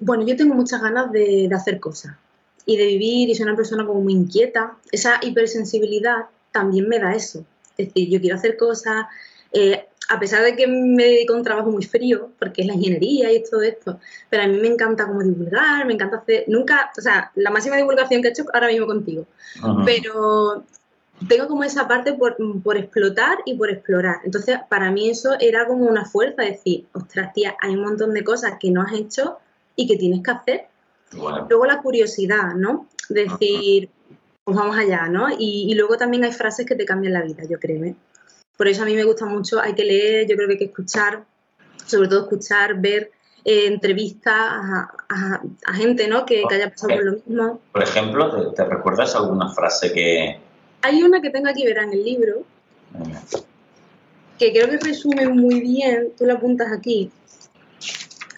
bueno, 0.00 0.24
yo 0.26 0.34
tengo 0.34 0.54
muchas 0.54 0.80
ganas 0.80 1.12
de, 1.12 1.48
hacer 1.54 1.78
cosas 1.78 2.16
y 2.64 2.78
de 2.78 2.86
vivir 2.86 3.28
y 3.28 3.34
soy 3.34 3.44
una 3.44 3.56
persona 3.56 3.86
como 3.86 4.00
muy 4.00 4.14
inquieta. 4.14 4.76
Esa 4.90 5.20
hipersensibilidad 5.22 6.26
también 6.52 6.88
me 6.88 6.98
da 6.98 7.14
eso. 7.14 7.44
Es 7.76 7.88
decir, 7.88 8.08
yo 8.08 8.20
quiero 8.20 8.36
hacer 8.36 8.56
cosas, 8.56 9.06
eh, 9.52 9.86
a 10.08 10.18
pesar 10.18 10.42
de 10.42 10.56
que 10.56 10.66
me 10.66 11.04
dedico 11.04 11.34
a 11.34 11.36
un 11.36 11.42
trabajo 11.42 11.70
muy 11.70 11.84
frío, 11.84 12.30
porque 12.38 12.62
es 12.62 12.66
la 12.66 12.74
ingeniería 12.74 13.30
y 13.32 13.42
todo 13.44 13.62
esto, 13.62 14.00
pero 14.30 14.42
a 14.42 14.46
mí 14.46 14.58
me 14.58 14.68
encanta 14.68 15.06
como 15.06 15.22
divulgar, 15.22 15.86
me 15.86 15.94
encanta 15.94 16.16
hacer, 16.16 16.44
nunca, 16.48 16.90
o 16.96 17.00
sea, 17.00 17.30
la 17.34 17.50
máxima 17.50 17.76
divulgación 17.76 18.22
que 18.22 18.28
he 18.28 18.30
hecho 18.30 18.44
ahora 18.54 18.68
mismo 18.68 18.86
contigo, 18.86 19.26
pero 19.84 20.64
tengo 21.26 21.48
como 21.48 21.64
esa 21.64 21.86
parte 21.86 22.14
por, 22.14 22.36
explotar 22.76 23.38
y 23.44 23.54
por 23.54 23.70
explorar. 23.70 24.16
Entonces, 24.24 24.58
para 24.68 24.90
mí 24.90 25.10
eso 25.10 25.30
era 25.40 25.66
como 25.66 25.84
una 25.84 26.04
fuerza, 26.04 26.42
decir, 26.42 26.86
ostras, 26.92 27.32
tía, 27.34 27.56
hay 27.60 27.74
un 27.74 27.82
montón 27.82 28.14
de 28.14 28.24
cosas 28.24 28.54
que 28.58 28.70
no 28.70 28.82
has 28.82 28.92
hecho 28.92 29.38
y 29.76 29.86
que 29.86 29.96
tienes 29.96 30.22
que 30.22 30.30
hacer. 30.30 30.66
Luego 31.12 31.66
la 31.66 31.82
curiosidad, 31.82 32.54
¿no? 32.54 32.86
Decir, 33.08 33.90
pues 34.44 34.56
vamos 34.56 34.76
allá, 34.76 35.08
¿no? 35.08 35.28
Y, 35.30 35.66
y, 35.70 35.74
luego 35.74 35.96
también 35.96 36.24
hay 36.24 36.32
frases 36.32 36.66
que 36.66 36.74
te 36.74 36.84
cambian 36.84 37.14
la 37.14 37.22
vida, 37.22 37.44
yo 37.48 37.58
creo, 37.58 37.82
¿eh? 37.84 37.94
Por 38.58 38.66
eso 38.66 38.82
a 38.82 38.86
mí 38.86 38.94
me 38.94 39.04
gusta 39.04 39.24
mucho, 39.24 39.60
hay 39.60 39.74
que 39.74 39.84
leer, 39.84 40.26
yo 40.28 40.34
creo 40.34 40.48
que 40.48 40.54
hay 40.54 40.58
que 40.58 40.64
escuchar, 40.66 41.24
sobre 41.86 42.08
todo 42.08 42.22
escuchar, 42.22 42.80
ver 42.80 43.12
eh, 43.44 43.66
entrevistas 43.66 44.34
a, 44.34 45.74
gente 45.74 46.08
¿no? 46.08 46.26
que, 46.26 46.42
haya 46.50 46.68
pasado 46.68 46.96
por 46.96 47.04
lo 47.04 47.12
mismo. 47.12 47.60
Por 47.72 47.82
ejemplo, 47.84 48.52
¿te, 48.52 48.64
recuerdas 48.64 49.14
alguna 49.14 49.50
frase 49.54 49.92
que...? 49.92 50.40
Hay 50.82 51.02
una 51.04 51.22
que 51.22 51.30
tengo 51.30 51.48
aquí, 51.48 51.64
verá, 51.64 51.84
en 51.84 51.92
el 51.92 52.04
libro, 52.04 52.42
que 54.38 54.52
creo 54.52 54.68
que 54.68 54.78
resume 54.78 55.28
muy 55.28 55.60
bien, 55.60 56.08
tú 56.18 56.26
la 56.26 56.34
apuntas 56.34 56.72
aquí. 56.72 57.12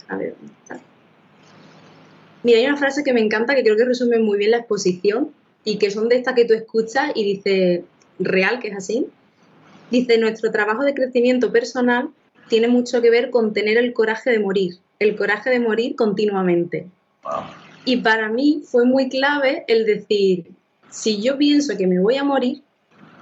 A 0.09 0.17
ver, 0.17 0.35
Mira, 2.43 2.59
hay 2.59 2.67
una 2.67 2.77
frase 2.77 3.03
que 3.05 3.15
me 3.15 3.21
encanta 3.21 3.55
que 3.55 3.63
creo 3.63 3.77
que 3.77 3.85
resume 3.87 4.19
muy 4.19 4.37
bien 4.37 4.51
la 4.51 4.59
exposición 4.59 5.33
y 5.65 5.79
que 5.79 5.91
son 5.91 6.09
de 6.09 6.17
estas 6.17 6.35
que 6.35 6.45
tú 6.45 6.53
escuchas 6.53 7.13
y 7.15 7.25
dices, 7.25 7.85
real, 8.19 8.61
que 8.61 8.69
es 8.69 8.77
así. 8.77 9.07
Dice, 9.91 10.19
nuestro 10.19 10.51
trabajo 10.51 10.85
de 10.85 10.95
crecimiento 10.95 11.51
personal 11.51 12.11
tiene 12.49 12.69
mucho 12.69 13.01
que 13.01 13.11
ver 13.11 13.31
con 13.31 13.53
tener 13.53 13.77
el 13.79 13.93
coraje 13.93 14.31
de 14.31 14.39
morir, 14.39 14.75
el 14.99 15.17
coraje 15.17 15.51
de 15.51 15.61
morir 15.61 15.97
continuamente. 15.97 16.89
Y 17.85 17.99
para 17.99 18.29
mí 18.29 18.63
fue 18.65 18.85
muy 18.85 19.09
clave 19.09 19.65
el 19.69 19.87
decir, 19.87 20.53
si 20.91 21.21
yo 21.21 21.39
pienso 21.39 21.77
que 21.77 21.87
me 21.87 21.99
voy 21.99 22.17
a 22.17 22.25
morir, 22.25 22.63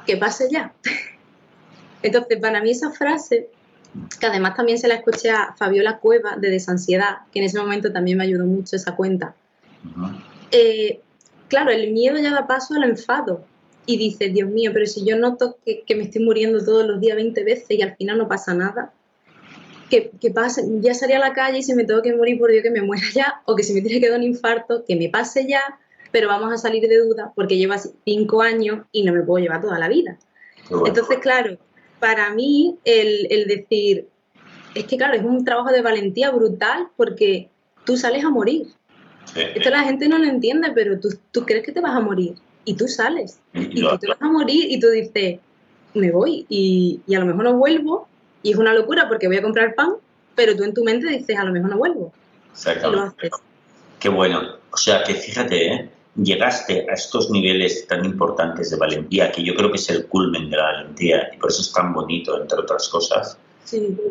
que 0.07 0.17
pase 0.17 0.49
ya. 0.51 0.73
Entonces, 2.03 2.39
para 2.41 2.63
mí 2.63 2.71
esa 2.71 2.91
frase, 2.91 3.49
que 4.21 4.27
además 4.27 4.55
también 4.55 4.79
se 4.79 4.89
la 4.89 4.95
escuché 4.95 5.31
a 5.31 5.55
Fabiola 5.57 5.99
Cueva 5.99 6.37
de 6.37 6.51
Desansiedad, 6.51 7.19
que 7.33 7.41
en 7.41 7.47
ese 7.47 7.59
momento 7.59 7.93
también 7.93 8.19
me 8.19 8.25
ayudó 8.25 8.47
mucho 8.47 8.77
esa 8.77 8.95
cuenta. 8.95 9.35
Eh, 10.51 11.01
claro, 11.49 11.71
el 11.71 11.93
miedo 11.93 12.19
ya 12.19 12.33
da 12.33 12.47
paso 12.47 12.75
al 12.75 12.85
enfado 12.85 13.45
y 13.89 13.97
dices, 13.97 14.35
Dios 14.35 14.51
mío, 14.51 14.71
pero 14.75 14.85
si 14.85 15.03
yo 15.03 15.17
noto 15.17 15.57
que, 15.65 15.83
me 15.97 16.03
estoy 16.03 16.23
muriendo 16.23 16.63
todos 16.63 16.87
los 16.87 17.01
días 17.01 17.17
20 17.17 17.43
veces 17.43 17.71
y 17.71 17.81
al 17.81 17.97
final 17.97 18.19
no 18.19 18.29
pasa 18.29 18.53
nada, 18.53 18.93
¿qué, 19.89 20.13
pasa? 20.35 20.61
Ya 20.83 20.93
salí 20.93 21.15
a 21.15 21.19
la 21.19 21.33
calle 21.33 21.61
y 21.61 21.63
si 21.63 21.75
me 21.75 21.85
tengo 21.85 22.03
que 22.03 22.15
morir, 22.15 22.39
por 22.39 22.51
Dios 22.51 22.63
que 22.63 22.71
me 22.71 22.83
muera 22.83 23.07
ya, 23.15 23.41
o 23.47 23.57
que 23.57 23.63
si 23.63 23.73
me 23.73 23.81
tiene 23.81 23.99
que 23.99 24.11
dar 24.11 24.19
un 24.19 24.27
infarto, 24.27 24.85
que 24.87 24.95
me 24.95 25.09
pase 25.09 25.49
ya, 25.49 25.63
pero 26.13 26.29
vamos 26.29 26.53
a 26.53 26.59
salir 26.59 26.87
de 26.87 26.99
duda 26.99 27.33
porque 27.35 27.57
lleva 27.57 27.81
cinco 28.05 28.43
años 28.43 28.85
y 28.93 29.05
no 29.05 29.15
me 29.15 29.23
puedo 29.23 29.43
llevar 29.43 29.63
toda 29.63 29.79
la 29.79 29.89
vida. 29.89 30.19
Entonces, 30.71 31.17
claro, 31.23 31.57
para 31.99 32.29
mí 32.35 32.77
el, 32.85 33.27
el 33.31 33.47
decir, 33.47 34.07
es 34.75 34.85
que 34.85 34.99
claro, 34.99 35.15
es 35.15 35.23
un 35.23 35.47
trabajo 35.47 35.71
de 35.71 35.81
valentía 35.81 36.31
brutal 36.31 36.89
porque 36.95 37.49
tú 37.87 37.97
sales 37.97 38.23
a 38.23 38.29
morir. 38.29 38.67
Esto 39.35 39.71
la 39.71 39.85
gente 39.85 40.09
no 40.09 40.19
lo 40.19 40.27
entiende, 40.27 40.73
pero 40.75 41.01
tú, 41.01 41.09
tú 41.33 41.47
crees 41.47 41.65
que 41.65 41.73
te 41.73 41.81
vas 41.81 41.97
a 41.97 42.01
morir 42.01 42.35
y 42.69 42.75
tú 42.75 42.87
sales 42.87 43.41
y, 43.55 43.81
tú 43.81 43.99
te 43.99 44.09
vas 44.09 44.21
a 44.21 44.29
morir 44.29 44.67
y 44.71 44.79
tú 44.79 44.89
dices, 44.91 45.41
me 45.95 46.11
voy 46.11 46.45
y, 46.51 47.01
a 47.15 47.19
lo 47.19 47.25
mejor 47.25 47.45
no 47.45 47.55
vuelvo 47.55 48.07
y 48.43 48.53
es 48.53 48.59
una 48.59 48.75
locura 48.75 49.09
porque 49.09 49.27
voy 49.27 49.39
a 49.39 49.43
comprar 49.43 49.75
pan, 49.75 49.95
pero 50.35 50.55
tú 50.55 50.65
en 50.65 50.75
tu 50.75 50.85
mente 50.85 51.09
dices, 51.09 51.39
a 51.39 51.45
lo 51.45 51.53
mejor 51.53 51.71
no 51.71 51.79
vuelvo. 51.79 52.13
Exactamente. 52.53 53.31
Qué 53.99 54.11
bueno. 54.11 54.43
O 54.71 54.77
sea 54.77 55.03
que 55.03 55.15
fíjate, 55.15 55.73
¿eh? 55.73 55.91
llegaste 56.15 56.87
a 56.91 56.93
estos 56.93 57.31
niveles 57.31 57.87
tan 57.87 58.05
importantes 58.05 58.71
de 58.71 58.77
valentía, 58.77 59.33
que 59.33 59.43
yo 59.43 59.55
creo 59.55 59.71
que 59.71 59.79
es 59.79 59.89
el 59.89 60.05
culmen 60.07 60.51
de 60.51 60.59
la 60.59 60.65
valentía 60.65 61.31
y 61.35 61.39
por 61.39 61.51
eso 61.51 61.63
es 61.63 61.73
tan 61.73 61.95
bonito, 61.95 62.39
entre 62.39 62.59
otras 62.59 62.87
cosas, 62.91 63.39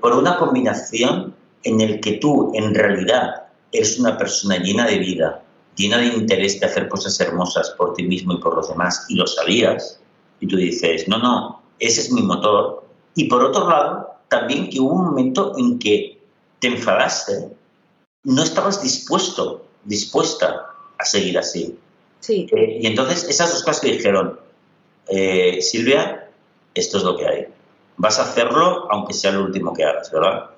por 0.02 0.14
una 0.14 0.38
combinación 0.38 1.36
en 1.62 1.82
el 1.82 2.00
que 2.00 2.14
tú 2.14 2.52
en 2.56 2.74
realidad 2.74 3.44
eres 3.72 4.00
una 4.00 4.18
persona 4.18 4.58
llena 4.58 4.88
de 4.88 4.98
vida, 4.98 5.44
llena 5.78 6.00
de 6.00 6.08
interés 6.08 6.60
de 6.60 6.66
hacer 6.66 6.90
cosas 6.90 7.18
hermosas 7.22 7.70
por 7.78 7.94
ti 7.94 8.04
mismo 8.04 8.34
y 8.34 8.40
por 8.40 8.56
los 8.56 8.68
demás, 8.68 9.06
y 9.08 9.16
lo 9.16 9.28
sabías, 9.28 10.02
y 10.40 10.48
tú 10.48 10.58
dices, 10.58 11.08
no, 11.08 11.20
no, 11.20 11.62
ese 11.80 12.02
es 12.02 12.12
mi 12.12 12.22
motor. 12.24 12.84
Y 13.16 13.26
por 13.26 13.44
otro 13.44 13.70
lado, 13.70 14.16
también 14.28 14.70
que 14.70 14.80
hubo 14.80 14.94
un 14.94 15.06
momento 15.06 15.54
en 15.58 15.80
que 15.80 16.20
te 16.60 16.68
enfadaste, 16.68 17.50
no 18.24 18.44
estabas 18.44 18.82
dispuesto, 18.82 19.66
dispuesta 19.86 20.66
a 20.98 21.06
seguir 21.06 21.38
así. 21.38 21.78
Sí. 22.20 22.48
Eh, 22.52 22.80
y 22.82 22.88
entonces 22.88 23.24
esas 23.30 23.52
dos 23.54 23.64
cosas 23.64 23.82
que 23.82 23.92
dijeron, 23.92 24.40
eh, 25.08 25.62
Silvia, 25.62 26.30
esto 26.74 26.98
es 26.98 27.04
lo 27.04 27.16
que 27.16 27.28
hay. 27.28 27.48
Vas 27.98 28.20
a 28.20 28.24
hacerlo 28.24 28.88
aunque 28.92 29.14
sea 29.14 29.32
lo 29.32 29.44
último 29.44 29.74
que 29.74 29.84
hagas, 29.84 30.12
¿verdad? 30.12 30.50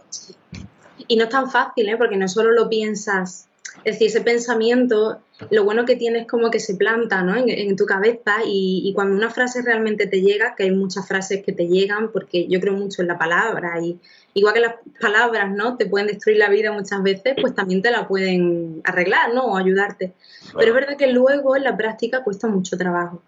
Y 1.07 1.15
no 1.15 1.25
es 1.25 1.29
tan 1.29 1.51
fácil, 1.51 1.89
¿eh? 1.89 1.97
porque 1.97 2.17
no 2.17 2.27
solo 2.27 2.51
lo 2.51 2.69
piensas 2.69 3.48
es 3.83 3.95
decir, 3.95 4.07
ese 4.07 4.21
pensamiento, 4.21 5.19
lo 5.49 5.63
bueno 5.63 5.85
que 5.85 5.95
tienes 5.95 6.27
como 6.27 6.51
que 6.51 6.59
se 6.59 6.75
planta 6.75 7.23
¿no? 7.23 7.35
en, 7.37 7.75
tu 7.75 7.85
cabeza 7.85 8.37
y, 8.45 8.91
cuando 8.93 9.15
una 9.15 9.29
frase 9.29 9.61
realmente 9.61 10.07
te 10.07 10.21
llega, 10.21 10.55
que 10.55 10.63
hay 10.63 10.71
muchas 10.71 11.07
frases 11.07 11.43
que 11.43 11.53
te 11.53 11.67
llegan, 11.67 12.11
porque 12.11 12.47
yo 12.47 12.59
creo 12.59 12.73
mucho 12.73 13.01
en 13.01 13.07
la 13.07 13.17
palabra 13.17 13.79
y 13.81 13.99
igual 14.33 14.53
que 14.53 14.59
las 14.59 14.75
palabras 14.99 15.51
¿no? 15.51 15.77
te 15.77 15.85
pueden 15.85 16.07
destruir 16.07 16.37
la 16.37 16.49
vida 16.49 16.71
muchas 16.71 17.01
veces, 17.01 17.35
pues 17.39 17.55
también 17.55 17.81
te 17.81 17.91
la 17.91 18.07
pueden 18.07 18.81
arreglar 18.83 19.33
¿no? 19.33 19.45
o 19.45 19.57
ayudarte. 19.57 20.13
Pero 20.57 20.67
es 20.67 20.73
verdad 20.73 20.97
que 20.97 21.07
luego 21.07 21.55
en 21.55 21.63
la 21.63 21.77
práctica 21.77 22.23
cuesta 22.23 22.47
mucho 22.47 22.77
trabajo, 22.77 23.21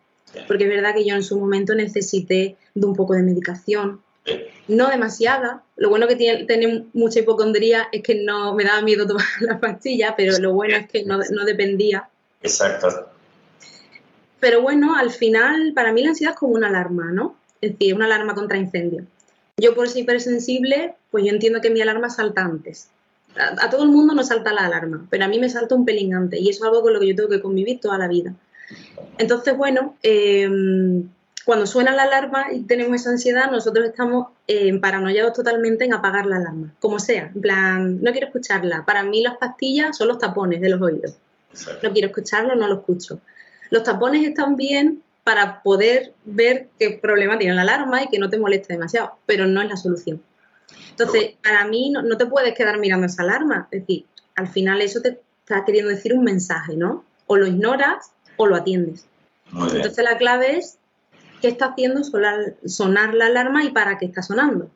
porque 0.48 0.66
es 0.66 0.70
verdad 0.70 0.94
que 0.94 1.06
yo 1.06 1.16
en 1.16 1.24
su 1.24 1.40
momento 1.40 1.76
necesité 1.76 2.58
de 2.74 2.86
un 2.86 2.96
poco 2.96 3.14
de 3.14 3.24
medicación, 3.24 4.02
no 4.68 4.90
demasiada. 4.90 5.64
Lo 5.76 5.90
bueno 5.90 6.08
que 6.08 6.16
tiene 6.16 6.46
tener 6.46 6.84
mucha 6.94 7.20
hipocondría 7.20 7.88
es 7.92 8.02
que 8.04 8.16
no 8.24 8.56
me 8.56 8.64
daba 8.64 8.82
miedo 8.82 9.08
tomar 9.08 9.26
la 9.42 9.60
pastilla, 9.60 10.16
pero 10.16 10.38
lo 10.40 10.54
bueno 10.54 10.78
es 10.78 10.88
que 10.88 11.04
no, 11.04 11.20
dependía. 11.46 12.10
Exacto. 12.42 13.10
Pero 14.40 14.62
bueno, 14.62 14.96
al 14.96 15.12
final, 15.12 15.74
para 15.76 15.92
mí 15.92 16.02
la 16.02 16.10
ansiedad 16.10 16.34
es 16.34 16.40
como 16.40 16.54
una 16.54 16.68
alarma, 16.68 17.12
¿no? 17.12 17.36
Es 17.62 17.74
decir, 17.74 17.94
una 17.94 18.06
alarma 18.06 18.34
contra 18.34 18.58
incendio. 18.58 19.06
Yo 19.58 19.76
por 19.76 19.88
ser 19.88 20.04
hipersensible, 20.04 20.96
pues 21.12 21.26
yo 21.26 21.32
entiendo 21.32 21.62
que 21.62 21.70
mi 21.70 21.82
alarma 21.82 22.10
salta 22.10 22.42
antes. 22.42 22.90
A, 23.36 23.70
todo 23.70 23.84
el 23.84 23.90
mundo 23.90 24.16
no 24.16 24.24
salta 24.24 24.52
la 24.52 24.66
alarma, 24.66 25.06
pero 25.10 25.26
a 25.26 25.28
mí 25.28 25.40
me 25.40 25.50
salta 25.50 25.76
un 25.76 25.86
pelín 25.86 26.14
antes 26.16 26.42
y 26.42 26.50
eso 26.50 26.64
es 26.64 26.68
algo 26.68 26.82
con 26.82 26.94
lo 26.94 27.00
que 27.00 27.08
yo 27.08 27.16
tengo 27.16 27.30
que 27.30 27.40
convivir 27.40 27.80
toda 27.80 27.98
la 27.98 28.08
vida. 28.08 28.34
Entonces, 29.20 29.56
bueno, 29.56 29.96
eh, 30.02 30.50
cuando 31.46 31.66
suena 31.66 31.92
la 31.94 32.04
alarma 32.04 32.48
y 32.52 32.64
tenemos 32.64 33.02
esa 33.02 33.10
ansiedad, 33.10 33.50
nosotros 33.50 33.88
estamos 33.88 34.28
eh, 34.48 34.78
paranoiados 34.80 35.34
totalmente 35.34 35.86
en 35.86 35.94
apagar 35.94 36.26
la 36.26 36.38
alarma, 36.38 36.74
como 36.80 37.00
sea. 37.00 37.32
En 37.34 37.42
plan, 37.42 38.02
no 38.02 38.12
quiero 38.12 38.28
escucharla. 38.28 38.86
Para 38.86 39.04
mí 39.04 39.22
las 39.22 39.38
pastillas 39.38 39.98
son 39.98 40.08
los 40.08 40.20
tapones 40.20 40.62
de 40.62 40.70
los 40.70 40.82
oídos. 40.82 41.16
No 41.82 41.92
quiero 41.92 42.08
escucharlo, 42.08 42.56
no 42.56 42.68
lo 42.68 42.76
escucho. 42.76 43.20
Los 43.70 43.84
tapones 43.84 44.24
están 44.28 44.56
bien 44.56 45.04
para 45.24 45.62
poder 45.62 46.14
ver 46.26 46.70
qué 46.80 47.00
problema 47.02 47.38
tiene 47.38 47.56
la 47.56 47.62
alarma 47.64 48.04
y 48.04 48.08
que 48.10 48.20
no 48.20 48.30
te 48.30 48.40
moleste 48.40 48.74
demasiado, 48.74 49.18
pero 49.26 49.48
no 49.48 49.62
es 49.62 49.70
la 49.70 49.78
solución. 49.78 50.22
Entonces, 50.92 51.36
para 51.44 51.66
mí 51.66 51.90
no, 51.90 52.02
no 52.02 52.18
te 52.18 52.26
puedes 52.26 52.54
quedar 52.54 52.80
mirando 52.80 53.08
esa 53.08 53.24
alarma. 53.24 53.68
Es 53.72 53.82
decir, 53.82 54.06
al 54.36 54.48
final 54.48 54.82
eso 54.82 55.02
te 55.02 55.20
está 55.44 55.66
queriendo 55.66 55.90
decir 55.90 56.14
un 56.14 56.24
mensaje, 56.24 56.76
¿no? 56.76 57.04
O 57.28 57.38
lo 57.38 57.48
ignoras 57.48 58.12
o 58.38 58.48
lo 58.48 58.56
atiendes. 58.56 59.06
Entonces 59.54 60.04
la 60.04 60.18
clave 60.18 60.58
es 60.58 60.78
qué 61.42 61.50
está 61.50 61.68
haciendo 61.68 62.02
sonar, 62.66 63.14
la 63.14 63.26
alarma 63.26 63.64
y 63.64 63.72
para 63.72 63.98
qué 63.98 64.06
está 64.06 64.22
sonando. 64.22 64.70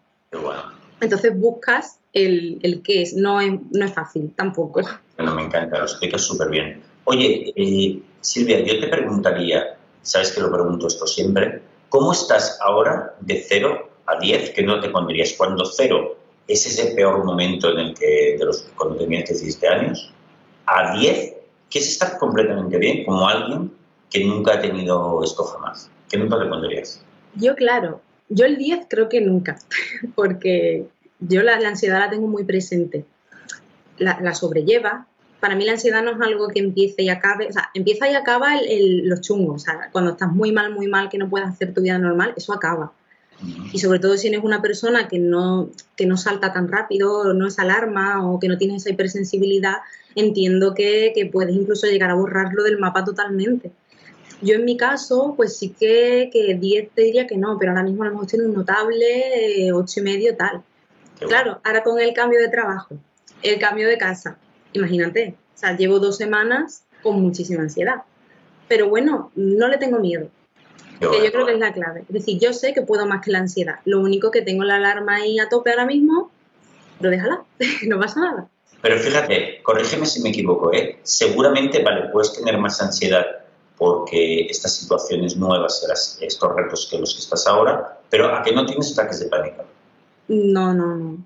Entonces 0.99 1.37
buscas 1.37 1.99
el, 2.13 2.59
el 2.63 2.81
qué 2.81 3.03
es. 3.03 3.13
No, 3.13 3.39
es. 3.39 3.53
no 3.71 3.85
es 3.85 3.93
fácil 3.93 4.33
tampoco. 4.35 4.81
Bueno, 5.17 5.35
me 5.35 5.43
encanta, 5.43 5.77
lo 5.77 5.83
explicas 5.85 6.21
súper 6.21 6.49
bien. 6.49 6.81
Oye, 7.05 7.53
eh, 7.55 8.01
Silvia, 8.21 8.59
yo 8.61 8.79
te 8.79 8.87
preguntaría, 8.87 9.77
sabes 10.01 10.31
que 10.31 10.41
lo 10.41 10.51
pregunto 10.51 10.87
esto 10.87 11.05
siempre, 11.05 11.61
¿cómo 11.89 12.11
estás 12.11 12.57
ahora 12.61 13.15
de 13.21 13.45
0 13.47 13.89
a 14.07 14.19
10? 14.19 14.51
¿Qué 14.51 14.63
no 14.63 14.79
te 14.79 14.89
pondrías? 14.89 15.33
Cuando 15.33 15.65
0 15.65 16.17
es 16.47 16.65
ese 16.65 16.95
peor 16.95 17.23
momento 17.23 17.71
en 17.71 17.79
el 17.79 17.93
que, 17.93 18.35
de 18.39 18.45
los, 18.45 18.67
cuando 18.75 18.97
tenías 18.97 19.29
17 19.29 19.67
años, 19.67 20.11
a 20.65 20.97
10, 20.97 21.33
¿qué 21.69 21.79
es 21.79 21.89
estar 21.89 22.17
completamente 22.17 22.77
bien 22.77 23.05
como 23.05 23.27
alguien 23.27 23.71
que 24.09 24.23
nunca 24.25 24.53
ha 24.55 24.61
tenido 24.61 25.23
esto 25.23 25.43
jamás? 25.43 25.91
¿Qué 26.09 26.17
nunca 26.17 26.39
te 26.39 26.45
pondrías? 26.45 27.03
Yo, 27.35 27.55
claro, 27.55 28.01
yo 28.29 28.45
el 28.45 28.57
10 28.57 28.87
creo 28.89 29.09
que 29.09 29.21
nunca, 29.21 29.57
porque 30.15 30.87
yo 31.19 31.43
la, 31.43 31.55
ansiedad 31.55 31.99
la 31.99 32.09
tengo 32.09 32.27
muy 32.27 32.43
presente. 32.43 33.05
La, 33.97 34.33
sobrelleva. 34.33 35.07
Para 35.39 35.55
mí 35.55 35.65
la 35.65 35.73
ansiedad 35.73 36.03
no 36.03 36.11
es 36.11 36.21
algo 36.21 36.47
que 36.47 36.59
empiece 36.59 37.03
y 37.03 37.09
acabe, 37.09 37.47
o 37.47 37.51
sea, 37.51 37.69
empieza 37.73 38.09
y 38.09 38.15
acaba 38.15 38.57
el, 38.57 39.07
los 39.07 39.21
chungos. 39.21 39.61
O 39.61 39.65
sea, 39.65 39.89
cuando 39.91 40.11
estás 40.11 40.31
muy 40.31 40.51
mal, 40.51 40.73
muy 40.73 40.87
mal, 40.87 41.09
que 41.09 41.17
no 41.17 41.29
puedes 41.29 41.47
hacer 41.47 41.73
tu 41.73 41.81
vida 41.81 41.97
normal, 41.97 42.33
eso 42.35 42.53
acaba. 42.53 42.91
Y 43.73 43.79
sobre 43.79 43.99
todo 43.99 44.17
si 44.17 44.29
eres 44.29 44.43
una 44.43 44.61
persona 44.61 45.07
que 45.07 45.19
no, 45.19 45.69
que 45.97 46.05
no 46.05 46.15
salta 46.17 46.53
tan 46.53 46.69
rápido, 46.69 47.33
no 47.33 47.47
es 47.47 47.59
alarma 47.59 48.25
o 48.25 48.39
que 48.39 48.47
no 48.47 48.57
tiene 48.57 48.77
esa 48.77 48.89
hipersensibilidad, 48.89 49.75
entiendo 50.15 50.73
que, 50.73 51.11
que 51.13 51.25
puedes 51.25 51.53
incluso 51.53 51.85
llegar 51.87 52.09
a 52.09 52.15
borrarlo 52.15 52.63
del 52.63 52.79
mapa 52.79 53.03
totalmente. 53.03 53.71
Yo 54.41 54.55
en 54.55 54.65
mi 54.65 54.77
caso, 54.77 55.33
pues 55.35 55.57
sí 55.57 55.69
que, 55.69 56.29
que 56.31 56.55
10 56.55 56.91
te 56.93 57.03
diría 57.03 57.25
que 57.25 57.37
no, 57.37 57.57
pero 57.57 57.71
ahora 57.71 57.83
mismo 57.83 58.03
a 58.03 58.07
lo 58.07 58.13
mejor 58.13 58.27
tiene 58.27 58.45
un 58.45 58.53
notable 58.53 59.71
8 59.73 59.99
y 59.99 60.03
medio 60.03 60.35
tal. 60.35 60.61
claro, 61.19 61.59
ahora 61.63 61.83
con 61.83 61.99
el 61.99 62.13
cambio 62.13 62.39
de 62.39 62.49
trabajo, 62.49 62.95
el 63.41 63.59
cambio 63.59 63.87
de 63.87 63.97
casa, 63.97 64.37
imagínate, 64.73 65.35
o 65.55 65.57
sea, 65.57 65.75
llevo 65.77 65.99
dos 65.99 66.17
semanas 66.17 66.83
con 67.01 67.21
muchísima 67.21 67.61
ansiedad. 67.61 68.03
Pero 68.67 68.89
bueno, 68.89 69.31
no 69.35 69.67
le 69.67 69.77
tengo 69.77 69.99
miedo, 69.99 70.27
que 70.99 71.23
yo 71.23 71.31
creo 71.31 71.45
que 71.45 71.53
es 71.53 71.59
la 71.59 71.71
clave. 71.71 72.01
Es 72.01 72.13
decir, 72.13 72.39
yo 72.39 72.51
sé 72.51 72.73
que 72.73 72.81
puedo 72.81 73.05
más 73.05 73.23
que 73.23 73.31
la 73.31 73.39
ansiedad. 73.39 73.75
Lo 73.85 73.99
único 73.99 74.31
que 74.31 74.41
tengo 74.41 74.63
la 74.63 74.77
alarma 74.77 75.15
ahí 75.17 75.39
a 75.39 75.47
tope 75.47 75.69
ahora 75.69 75.85
mismo, 75.85 76.31
pero 76.99 77.11
déjala, 77.11 77.43
no 77.87 77.99
pasa 77.99 78.19
nada. 78.19 78.49
Pero 78.81 78.99
fíjate, 78.99 79.61
corrígeme 79.63 80.05
si 80.05 80.21
me 80.21 80.29
equivoco, 80.29 80.73
¿eh? 80.73 80.99
Seguramente, 81.03 81.81
vale, 81.81 82.09
puedes 82.11 82.33
tener 82.33 82.57
más 82.57 82.81
ansiedad 82.81 83.25
porque 83.77 84.47
estas 84.49 84.75
situaciones 84.75 85.35
nuevas, 85.35 85.85
estos 86.21 86.55
retos 86.55 86.87
que 86.89 86.99
los 86.99 87.13
que 87.13 87.19
estás 87.19 87.45
ahora, 87.47 87.99
pero 88.09 88.33
¿a 88.33 88.41
qué 88.41 88.53
no 88.53 88.65
tienes 88.65 88.93
ataques 88.93 89.19
de 89.19 89.27
pánico? 89.27 89.65
No, 90.27 90.73
no, 90.73 90.95
no. 90.95 91.17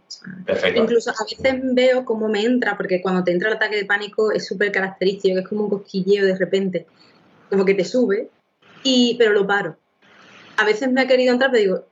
Perfecto. 0.45 0.81
Incluso 0.81 1.11
a 1.11 1.23
veces 1.23 1.61
veo 1.73 2.03
cómo 2.03 2.27
me 2.27 2.43
entra, 2.43 2.75
porque 2.75 3.01
cuando 3.01 3.23
te 3.23 3.31
entra 3.31 3.49
el 3.49 3.55
ataque 3.55 3.77
de 3.77 3.85
pánico 3.85 4.31
es 4.31 4.45
súper 4.45 4.71
característico, 4.71 5.35
que 5.35 5.41
es 5.41 5.47
como 5.47 5.65
un 5.65 5.69
cosquilleo 5.69 6.25
de 6.25 6.35
repente, 6.35 6.87
como 7.49 7.63
que 7.63 7.75
te 7.75 7.85
sube, 7.85 8.29
y, 8.83 9.15
pero 9.17 9.31
lo 9.31 9.47
paro. 9.47 9.77
A 10.57 10.65
veces 10.65 10.91
me 10.91 11.01
ha 11.01 11.07
querido 11.07 11.31
entrar, 11.31 11.51
pero 11.51 11.63
digo, 11.63 11.85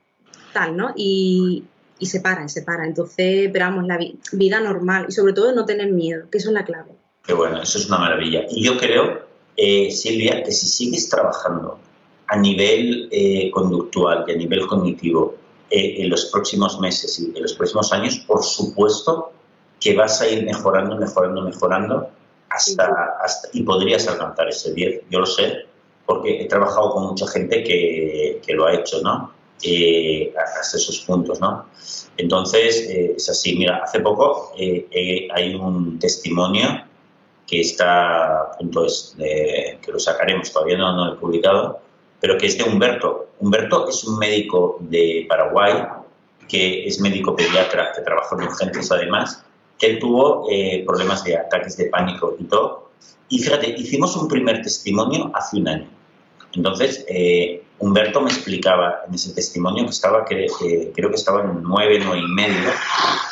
tal, 0.52 0.76
¿no? 0.76 0.94
Y, 0.98 1.64
y 2.00 2.06
se 2.08 2.20
para, 2.20 2.44
y 2.44 2.50
se 2.50 2.64
para. 2.64 2.86
Entonces, 2.86 3.46
esperamos 3.46 3.86
la 3.88 3.98
vida 4.34 4.60
normal 4.60 5.06
y 5.08 5.12
sobre 5.14 5.34
todo 5.34 5.54
no 5.54 5.66
tener 5.66 5.92
miedo, 5.92 6.30
que 6.30 6.40
eso 6.40 6.50
es 6.50 6.54
la 6.54 6.66
clave. 6.66 6.92
Qué 7.26 7.34
bueno, 7.34 7.62
eso 7.62 7.78
es 7.78 7.88
una 7.88 8.00
maravilla. 8.00 8.46
Y 8.50 8.66
yo 8.66 8.78
creo 8.78 9.27
eh, 9.58 9.90
Silvia, 9.90 10.44
que 10.44 10.52
si 10.52 10.68
sigues 10.68 11.10
trabajando 11.10 11.80
a 12.28 12.38
nivel 12.38 13.10
eh, 13.12 13.50
conductual 13.50 14.24
y 14.28 14.32
a 14.32 14.36
nivel 14.36 14.68
cognitivo 14.68 15.36
eh, 15.72 15.96
en 15.98 16.12
los 16.12 16.26
próximos 16.26 16.80
meses 16.80 17.20
y 17.20 17.36
en 17.36 17.42
los 17.42 17.54
próximos 17.54 17.92
años, 17.92 18.20
por 18.20 18.44
supuesto 18.44 19.32
que 19.80 19.96
vas 19.96 20.22
a 20.22 20.30
ir 20.30 20.46
mejorando, 20.46 20.96
mejorando, 20.98 21.42
mejorando 21.42 22.10
hasta, 22.50 23.18
hasta 23.24 23.50
y 23.54 23.64
podrías 23.64 24.08
alcanzar 24.08 24.48
ese 24.48 24.74
10, 24.74 25.02
yo 25.10 25.22
lo 25.22 25.26
sé, 25.26 25.66
porque 26.06 26.40
he 26.44 26.46
trabajado 26.48 26.92
con 26.92 27.08
mucha 27.08 27.28
gente 27.28 27.64
que, 27.64 28.40
que 28.46 28.54
lo 28.54 28.68
ha 28.68 28.76
hecho, 28.76 29.02
¿no? 29.02 29.36
hasta 29.58 30.78
esos 30.78 31.00
puntos, 31.00 31.40
¿no? 31.40 31.66
Entonces, 32.18 32.80
es 32.80 33.28
así, 33.28 33.58
mira, 33.58 33.82
hace 33.84 34.00
poco 34.02 34.54
hay 34.56 35.56
un 35.56 35.98
testimonio 35.98 36.87
que 37.48 37.62
está 37.62 38.42
a 38.42 38.52
punto 38.58 38.86
de, 39.16 39.80
que 39.82 39.92
lo 39.92 40.00
sacaremos, 40.00 40.52
todavía 40.52 40.78
no, 40.78 41.06
lo 41.06 41.14
he 41.14 41.18
publicado, 41.18 41.80
pero 42.20 42.38
que 42.38 42.48
es 42.48 42.58
de 42.58 42.66
Humberto. 42.66 43.30
Humberto 43.40 43.88
es 43.88 44.04
un 44.04 44.20
médico 44.20 44.78
de 44.82 45.26
Paraguay, 45.30 45.88
que 46.48 46.86
es 46.86 47.00
médico 47.00 47.36
pediatra, 47.36 47.94
que 47.96 48.02
trabaja 48.02 48.36
en 48.36 48.44
urgencias 48.44 48.92
además, 48.92 49.46
que 49.80 49.88
él 49.88 50.00
tuvo 50.00 50.48
eh, 50.52 50.84
problemas 50.86 51.24
de 51.24 51.38
ataques 51.38 51.78
de 51.78 51.86
pánico 51.86 52.36
y 52.38 52.44
todo. 52.46 52.90
Y 53.30 53.40
fíjate, 53.40 53.76
hicimos 53.78 54.16
un 54.18 54.28
primer 54.28 54.62
testimonio 54.62 55.32
hace 55.34 55.58
un 55.58 55.68
año. 55.68 55.90
Entonces, 56.54 57.06
eh, 57.08 57.64
Humberto 57.80 58.22
me 58.22 58.30
explicaba 58.30 59.02
en 59.08 59.14
ese 59.14 59.34
testimonio 59.34 59.84
que 59.84 59.92
estaba, 59.92 60.26
que, 60.26 60.48
creo 60.96 61.10
que 61.10 61.16
estaba 61.16 61.44
en 61.44 61.62
nueve, 61.62 62.00
nueve 62.04 62.24
y 62.26 62.34
medio 62.34 62.72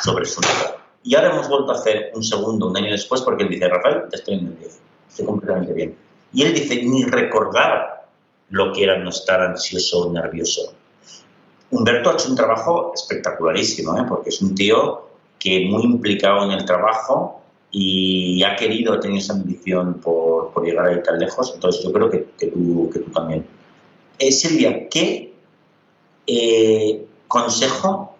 sobre 0.02 0.24
su 0.24 0.40
nota. 0.40 0.75
Y 1.06 1.14
ahora 1.14 1.30
hemos 1.30 1.48
vuelto 1.48 1.70
a 1.70 1.76
hacer 1.76 2.10
un 2.16 2.24
segundo, 2.24 2.66
un 2.66 2.76
año 2.76 2.90
después, 2.90 3.22
porque 3.22 3.44
él 3.44 3.48
dice, 3.48 3.68
Rafael, 3.68 4.02
estoy 4.12 4.34
en 4.34 4.46
el 4.48 4.58
10, 4.58 4.80
estoy 5.08 5.24
completamente 5.24 5.72
bien. 5.72 5.96
Y 6.32 6.42
él 6.42 6.52
dice, 6.52 6.82
ni 6.82 7.04
recordar 7.04 8.08
lo 8.50 8.72
que 8.72 8.82
era 8.82 8.98
no 8.98 9.10
estar 9.10 9.40
ansioso 9.40 10.08
o 10.08 10.12
nervioso. 10.12 10.74
Humberto 11.70 12.10
ha 12.10 12.14
hecho 12.14 12.28
un 12.28 12.34
trabajo 12.34 12.90
espectacularísimo, 12.92 13.96
¿eh? 13.96 14.04
porque 14.08 14.30
es 14.30 14.42
un 14.42 14.56
tío 14.56 15.08
que 15.38 15.66
muy 15.68 15.84
implicado 15.84 16.44
en 16.44 16.50
el 16.50 16.64
trabajo 16.64 17.40
y 17.70 18.42
ha 18.42 18.56
querido, 18.56 18.94
ha 18.94 18.98
tenido 18.98 19.20
esa 19.20 19.34
ambición 19.34 20.00
por, 20.00 20.50
por 20.50 20.64
llegar 20.64 20.88
ahí 20.88 21.02
tan 21.04 21.20
lejos. 21.20 21.52
Entonces 21.54 21.84
yo 21.84 21.92
creo 21.92 22.10
que, 22.10 22.26
que, 22.36 22.48
tú, 22.48 22.90
que 22.92 22.98
tú, 22.98 23.12
también. 23.12 23.46
Eh, 24.18 24.32
Silvia, 24.32 24.88
¿qué 24.88 25.32
eh, 26.26 27.06
consejo 27.28 28.16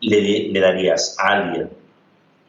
le 0.00 0.60
darías 0.60 1.16
a 1.18 1.28
alguien 1.28 1.70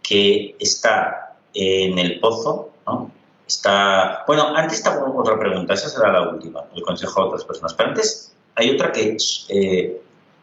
que 0.02 0.56
está 0.60 1.36
en 1.54 1.98
el 1.98 2.20
pozo, 2.20 2.72
¿no? 2.86 3.12
Está, 3.48 4.24
bueno, 4.28 4.56
antes 4.56 4.80
estaba 4.80 5.10
otra 5.10 5.40
pregunta, 5.40 5.74
esa 5.74 5.90
será 5.90 6.12
la 6.12 6.30
última, 6.30 6.66
el 6.76 6.84
consejo 6.84 7.22
a 7.22 7.26
otras 7.28 7.46
personas, 7.46 7.74
pero 7.74 7.90
antes 7.90 8.34
hay 8.56 8.72
otra 8.72 8.92
que, 8.92 9.16
eh, 9.50 10.02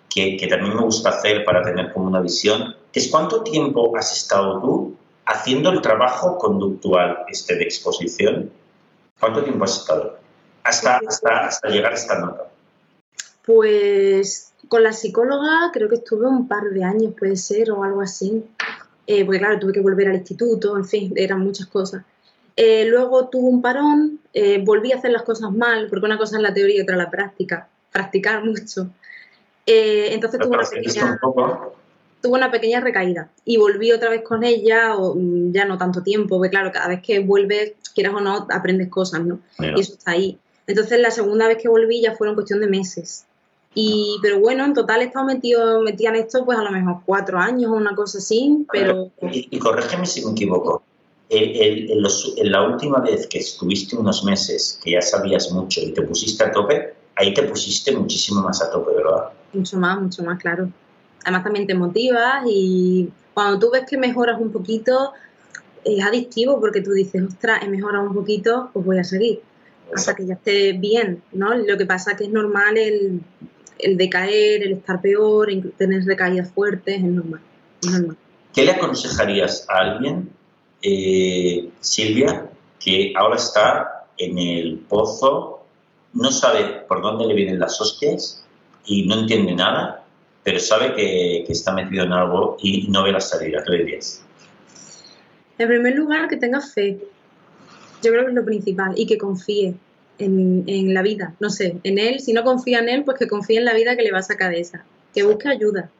que, 0.08 0.36
que, 0.38 0.46
también 0.46 0.74
me 0.74 0.82
gusta 0.82 1.10
hacer 1.10 1.44
para 1.44 1.62
tener 1.62 1.92
como 1.92 2.06
una 2.06 2.20
visión, 2.20 2.74
que 2.90 3.00
es 3.00 3.08
cuánto 3.08 3.42
tiempo 3.42 3.94
has 3.96 4.16
estado 4.16 4.60
tú 4.60 4.96
haciendo 5.26 5.70
el 5.70 5.82
trabajo 5.82 6.38
conductual 6.38 7.24
este 7.28 7.56
de 7.56 7.64
exposición, 7.64 8.50
¿cuánto 9.20 9.42
tiempo 9.42 9.64
has 9.64 9.78
estado? 9.78 10.18
Hasta, 10.62 11.00
hasta, 11.06 11.46
hasta 11.46 11.68
llegar 11.68 11.92
a 11.92 11.96
esta 11.96 12.18
nota. 12.18 12.48
Pues 13.44 14.52
con 14.68 14.82
la 14.82 14.92
psicóloga 14.92 15.70
creo 15.72 15.88
que 15.88 15.96
estuve 15.96 16.26
un 16.26 16.48
par 16.48 16.64
de 16.70 16.84
años, 16.84 17.12
puede 17.18 17.36
ser, 17.36 17.70
o 17.70 17.84
algo 17.84 18.00
así. 18.00 18.44
Eh, 19.06 19.24
porque 19.24 19.38
claro, 19.38 19.58
tuve 19.58 19.72
que 19.72 19.80
volver 19.80 20.08
al 20.08 20.16
instituto, 20.16 20.76
en 20.76 20.84
fin, 20.84 21.12
eran 21.16 21.40
muchas 21.40 21.66
cosas. 21.66 22.04
Eh, 22.56 22.86
luego 22.86 23.28
tuve 23.28 23.48
un 23.48 23.60
parón, 23.60 24.20
eh, 24.32 24.62
volví 24.64 24.92
a 24.92 24.96
hacer 24.96 25.10
las 25.10 25.22
cosas 25.22 25.50
mal, 25.52 25.88
porque 25.88 26.06
una 26.06 26.18
cosa 26.18 26.36
es 26.36 26.42
la 26.42 26.54
teoría 26.54 26.78
y 26.78 26.80
otra 26.80 26.96
la 26.96 27.10
práctica, 27.10 27.68
practicar 27.92 28.44
mucho. 28.44 28.88
entonces 29.66 30.40
tuve 30.40 30.56
una, 30.56 30.68
pequeña, 30.68 31.18
tuve 32.20 32.32
una 32.32 32.50
pequeña 32.50 32.80
recaída 32.80 33.30
y 33.44 33.56
volví 33.56 33.92
otra 33.92 34.10
vez 34.10 34.22
con 34.22 34.44
ella, 34.44 34.96
o, 34.96 35.14
mm, 35.14 35.52
ya 35.52 35.64
no 35.64 35.76
tanto 35.76 36.02
tiempo, 36.02 36.36
porque 36.36 36.50
claro, 36.50 36.70
cada 36.72 36.88
vez 36.88 37.00
que 37.02 37.18
vuelves, 37.20 37.72
quieras 37.94 38.14
o 38.14 38.20
no, 38.20 38.46
aprendes 38.50 38.88
cosas, 38.88 39.24
¿no? 39.24 39.40
Y 39.58 39.80
eso 39.80 39.94
está 39.94 40.12
ahí. 40.12 40.38
Entonces 40.66 40.98
la 41.00 41.10
segunda 41.10 41.48
vez 41.48 41.58
que 41.58 41.68
volví 41.68 42.00
ya 42.00 42.14
fueron 42.14 42.34
cuestión 42.34 42.60
de 42.60 42.68
meses. 42.68 43.26
Y, 43.74 44.18
pero 44.22 44.38
bueno, 44.38 44.64
en 44.64 44.72
total 44.72 45.02
he 45.02 45.06
estado 45.06 45.26
metido, 45.26 45.82
metida 45.82 46.10
en 46.10 46.16
esto 46.16 46.44
pues 46.44 46.56
a 46.56 46.62
lo 46.62 46.70
mejor 46.70 46.98
cuatro 47.04 47.38
años 47.38 47.70
o 47.70 47.74
una 47.74 47.94
cosa 47.94 48.18
así, 48.18 48.64
pero... 48.70 49.10
Y, 49.20 49.58
corrígeme 49.58 50.06
si 50.06 50.24
me 50.24 50.30
equivoco. 50.30 50.82
en 51.28 52.52
la 52.52 52.62
última 52.62 53.00
vez 53.00 53.26
que 53.26 53.38
estuviste 53.38 53.96
unos 53.96 54.24
meses, 54.24 54.78
que 54.82 54.92
ya 54.92 55.02
sabías 55.02 55.50
mucho 55.50 55.80
y 55.80 55.92
te 55.92 56.02
pusiste 56.02 56.44
a 56.44 56.52
tope, 56.52 56.94
ahí 57.16 57.34
te 57.34 57.42
pusiste 57.42 57.96
muchísimo 57.96 58.42
más 58.42 58.62
a 58.62 58.70
tope, 58.70 58.94
¿verdad? 58.94 59.30
Mucho 59.52 59.76
más, 59.76 60.00
mucho 60.00 60.22
más, 60.22 60.38
claro. 60.40 60.70
Además 61.24 61.42
también 61.42 61.66
te 61.66 61.74
motivas 61.74 62.44
y 62.46 63.10
cuando 63.32 63.58
tú 63.58 63.70
ves 63.72 63.84
que 63.88 63.98
mejoras 63.98 64.40
un 64.40 64.52
poquito, 64.52 65.12
es 65.84 66.04
adictivo 66.04 66.60
porque 66.60 66.80
tú 66.80 66.92
dices, 66.92 67.22
ostras, 67.26 67.62
he 67.62 67.68
mejorado 67.68 68.06
un 68.06 68.14
poquito, 68.14 68.70
pues 68.72 68.86
voy 68.86 68.98
a 68.98 69.04
seguir 69.04 69.42
hasta 69.94 70.14
que 70.14 70.26
ya 70.26 70.34
esté 70.34 70.72
bien, 70.72 71.22
¿no? 71.32 71.54
Lo 71.54 71.76
que 71.76 71.86
pasa 71.86 72.12
es 72.12 72.18
que 72.18 72.24
es 72.24 72.30
normal 72.30 72.76
el 72.76 73.20
el 73.78 73.96
decaer, 73.96 74.62
el 74.62 74.72
estar 74.72 75.00
peor, 75.00 75.48
tener 75.76 76.04
recaídas 76.04 76.50
fuertes, 76.52 76.96
es 76.96 77.02
normal. 77.02 77.40
¿Qué 78.52 78.64
le 78.64 78.72
aconsejarías 78.72 79.66
a 79.68 79.78
alguien, 79.78 80.30
eh, 80.82 81.70
Silvia, 81.80 82.50
que 82.78 83.12
ahora 83.16 83.36
está 83.36 84.06
en 84.16 84.38
el 84.38 84.78
pozo, 84.88 85.64
no 86.12 86.30
sabe 86.30 86.64
por 86.88 87.02
dónde 87.02 87.26
le 87.26 87.34
vienen 87.34 87.58
las 87.58 87.80
hostias 87.80 88.44
y 88.86 89.06
no 89.06 89.20
entiende 89.20 89.54
nada, 89.54 90.04
pero 90.44 90.60
sabe 90.60 90.94
que, 90.94 91.44
está 91.48 91.72
metido 91.72 92.04
en 92.04 92.12
algo 92.12 92.56
y 92.60 92.86
no 92.88 93.02
ve 93.02 93.12
la 93.12 93.20
salida? 93.20 93.62
¿Qué 93.64 93.72
le 93.72 93.84
dirías? 93.84 94.24
En 95.58 95.68
primer 95.68 95.96
lugar, 95.96 96.28
que 96.28 96.36
tenga 96.36 96.60
fe. 96.60 96.98
Yo 98.02 98.10
creo 98.10 98.24
que 98.24 98.30
es 98.30 98.34
lo 98.34 98.44
principal 98.44 98.92
y 98.96 99.06
que 99.06 99.18
confíe 99.18 99.74
en, 100.18 100.94
la 100.94 101.02
vida, 101.02 101.34
no 101.40 101.50
sé, 101.50 101.76
en 101.82 101.98
él, 101.98 102.20
si 102.20 102.32
no 102.32 102.44
confía 102.44 102.78
en 102.78 102.88
él, 102.88 103.04
pues 103.04 103.18
que 103.18 103.26
confíe 103.26 103.58
en 103.58 103.64
la 103.64 103.74
vida 103.74 103.96
que 103.96 104.02
le 104.02 104.12
va 104.12 104.18
a 104.18 104.22
sacar 104.22 104.50
de 104.50 104.60
esa, 104.60 104.84
que 105.14 105.22
busque 105.22 105.48
ayuda, 105.48 105.90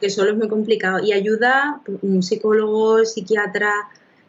que 0.00 0.10
solo 0.10 0.32
es 0.32 0.36
muy 0.36 0.48
complicado, 0.48 1.04
y 1.04 1.12
ayuda, 1.12 1.80
pues, 1.84 1.98
un 2.02 2.22
psicólogo, 2.22 3.04
psiquiatra, 3.04 3.72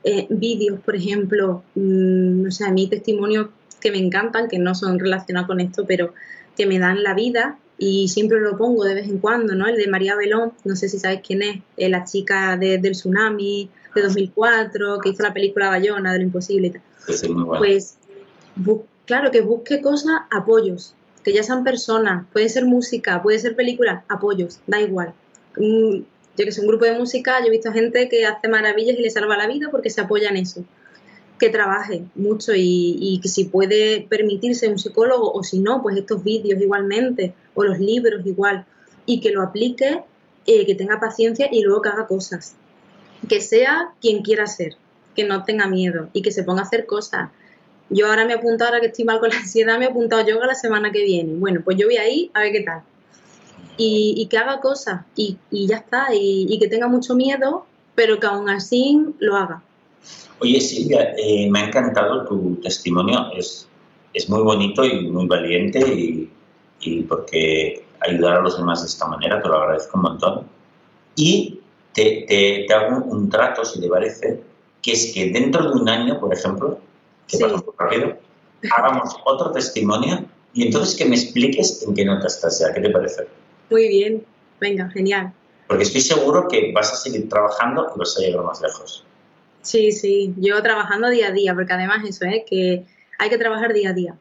eh, 0.03 0.27
vídeos, 0.29 0.79
por 0.79 0.95
ejemplo, 0.95 1.63
mm, 1.75 2.47
o 2.47 2.51
sea, 2.51 2.71
mi 2.71 2.87
testimonio 2.87 3.51
que 3.79 3.91
me 3.91 3.97
encantan, 3.97 4.47
que 4.47 4.59
no 4.59 4.75
son 4.75 4.99
relacionados 4.99 5.47
con 5.47 5.59
esto, 5.59 5.85
pero 5.87 6.13
que 6.55 6.65
me 6.65 6.79
dan 6.79 7.03
la 7.03 7.13
vida 7.13 7.57
y 7.77 8.07
siempre 8.09 8.39
lo 8.39 8.57
pongo 8.57 8.83
de 8.83 8.93
vez 8.93 9.07
en 9.09 9.17
cuando, 9.17 9.55
¿no? 9.55 9.67
El 9.67 9.75
de 9.75 9.87
María 9.87 10.15
Belón, 10.15 10.53
no 10.63 10.75
sé 10.75 10.87
si 10.87 10.99
sabéis 10.99 11.21
quién 11.25 11.41
es, 11.41 11.57
eh, 11.77 11.89
la 11.89 12.03
chica 12.03 12.55
del 12.57 12.91
tsunami 12.91 13.69
de 13.95 14.01
2004, 14.01 14.99
que 14.99 15.09
hizo 15.09 15.23
la 15.23 15.33
película 15.33 15.69
Bayona 15.69 16.13
de 16.13 16.19
lo 16.19 16.25
imposible 16.25 16.67
y 16.67 16.69
tal. 16.71 16.81
Pues, 17.57 17.97
claro, 19.11 19.29
que 19.29 19.41
busque 19.41 19.81
cosas, 19.81 20.21
apoyos, 20.29 20.95
que 21.21 21.33
ya 21.33 21.43
sean 21.43 21.65
personas, 21.65 22.25
puede 22.31 22.47
ser 22.47 22.63
música, 22.63 23.21
puede 23.21 23.39
ser 23.39 23.57
película, 23.57 24.05
apoyos, 24.07 24.61
da 24.67 24.79
igual. 24.79 25.13
yo 25.57 26.05
que 26.37 26.51
sé, 26.53 26.61
un 26.61 26.67
grupo 26.67 26.85
de 26.85 26.97
música, 26.97 27.41
yo 27.41 27.47
he 27.47 27.49
visto 27.49 27.73
gente 27.73 28.07
que 28.07 28.25
hace 28.25 28.47
maravillas 28.47 28.97
y 28.97 29.01
le 29.01 29.09
salva 29.09 29.35
la 29.35 29.47
vida 29.47 29.67
porque 29.69 29.89
se 29.89 29.99
apoya 29.99 30.29
en 30.29 30.37
eso 30.37 30.63
que 31.37 31.49
trabaje 31.49 32.05
mucho 32.15 32.53
y, 32.55 33.19
que 33.21 33.27
si 33.27 33.43
puede 33.43 34.07
permitirse 34.09 34.69
un 34.69 34.79
psicólogo 34.79 35.29
o 35.33 35.43
si 35.43 35.59
no, 35.59 35.81
pues 35.81 35.97
estos 35.97 36.23
vídeos 36.23 36.61
igualmente 36.61 37.33
o 37.53 37.65
los 37.65 37.79
libros 37.79 38.25
igual 38.25 38.65
y 39.05 39.19
que 39.19 39.31
lo 39.31 39.41
aplique, 39.41 40.03
eh, 40.47 40.65
que 40.65 40.75
tenga 40.75 41.01
paciencia 41.01 41.49
y 41.51 41.63
luego 41.63 41.81
que 41.81 41.89
haga 41.89 42.07
cosas. 42.07 42.55
Que 43.27 43.41
sea 43.41 43.91
quien 43.99 44.21
quiera 44.21 44.47
ser, 44.47 44.77
que 45.17 45.25
no 45.25 45.43
tenga 45.43 45.67
miedo 45.67 46.07
y 46.13 46.21
que 46.21 46.31
se 46.31 46.43
ponga 46.43 46.61
a 46.61 46.65
hacer 46.65 46.85
cosas. 46.85 47.29
Yo 47.91 48.07
ahora 48.07 48.25
me 48.25 48.33
he 48.33 48.35
apuntado, 48.37 48.69
ahora 48.69 48.81
que 48.81 48.87
estoy 48.87 49.05
mal 49.05 49.19
con 49.19 49.29
la 49.29 49.37
ansiedad, 49.37 49.77
me 49.77 49.85
he 49.85 49.89
apuntado 49.89 50.25
yoga 50.25 50.47
la 50.47 50.55
semana 50.55 50.91
que 50.91 51.03
viene. 51.03 51.35
Bueno, 51.35 51.61
pues 51.63 51.77
yo 51.77 51.85
voy 51.85 51.97
ahí 51.97 52.31
a 52.33 52.39
ver 52.39 52.51
qué 52.51 52.61
tal. 52.61 52.81
Y, 53.77 54.27
que 54.29 54.37
haga 54.37 54.59
cosas 54.59 55.01
y, 55.15 55.37
ya 55.51 55.77
está. 55.77 56.07
y 56.11 56.57
que 56.59 56.67
tenga 56.67 56.87
mucho 56.87 57.15
miedo, 57.15 57.65
pero 57.95 58.19
que 58.19 58.27
aún 58.27 58.49
así 58.49 58.99
lo 59.19 59.35
haga 59.35 59.63
Oye, 60.41 60.59
Silvia, 60.59 61.13
eh, 61.17 61.47
me 61.51 61.59
ha 61.59 61.67
encantado 61.67 62.25
tu 62.25 62.55
testimonio. 62.63 63.31
Es, 63.37 63.67
es 64.11 64.27
muy 64.27 64.41
bonito 64.41 64.83
y 64.83 65.07
muy 65.07 65.27
valiente 65.27 65.79
y, 65.79 66.31
y, 66.79 67.03
porque 67.03 67.85
ayudar 67.99 68.37
a 68.37 68.41
los 68.41 68.57
demás 68.57 68.81
de 68.81 68.87
esta 68.87 69.05
manera, 69.05 69.39
te 69.39 69.47
lo 69.47 69.57
agradezco 69.57 69.97
un 69.99 70.03
montón. 70.03 70.47
Y 71.15 71.59
te, 71.93 72.25
te, 72.27 72.65
te 72.67 72.73
hago 72.73 73.05
un, 73.05 73.29
trato, 73.29 73.63
si 73.63 73.79
te 73.79 73.87
parece, 73.87 74.41
que 74.81 74.93
es 74.93 75.13
que 75.13 75.29
dentro 75.29 75.69
de 75.69 75.79
un 75.79 75.87
año, 75.87 76.19
por 76.19 76.33
ejemplo, 76.33 76.79
que 77.31 77.37
sí. 77.37 77.43
rápido, 77.77 78.17
hagamos 78.77 79.15
otro 79.25 79.51
testimonio 79.51 80.25
y 80.53 80.65
entonces 80.65 80.95
que 80.95 81.05
me 81.05 81.15
expliques 81.15 81.83
en 81.87 81.93
qué 81.93 82.05
nota 82.05 82.27
estás 82.27 82.59
ya. 82.59 82.73
¿Qué 82.73 82.81
te 82.81 82.89
parece? 82.89 83.27
Muy 83.69 83.87
bien, 83.87 84.25
venga, 84.59 84.89
genial. 84.89 85.33
Porque 85.67 85.83
estoy 85.83 86.01
seguro 86.01 86.47
que 86.47 86.71
vas 86.73 86.91
a 86.91 86.95
seguir 86.95 87.29
trabajando 87.29 87.91
y 87.95 87.99
vas 87.99 88.17
a 88.17 88.21
llegar 88.21 88.43
más 88.43 88.61
lejos. 88.61 89.05
Sí, 89.61 89.91
sí, 89.91 90.33
yo 90.37 90.61
trabajando 90.61 91.09
día 91.09 91.27
a 91.27 91.31
día, 91.31 91.53
porque 91.53 91.73
además 91.73 92.03
eso 92.07 92.25
es 92.25 92.43
que 92.49 92.83
hay 93.17 93.29
que 93.29 93.37
trabajar 93.37 93.73
día 93.73 93.91
a 93.91 93.93
día. 93.93 94.15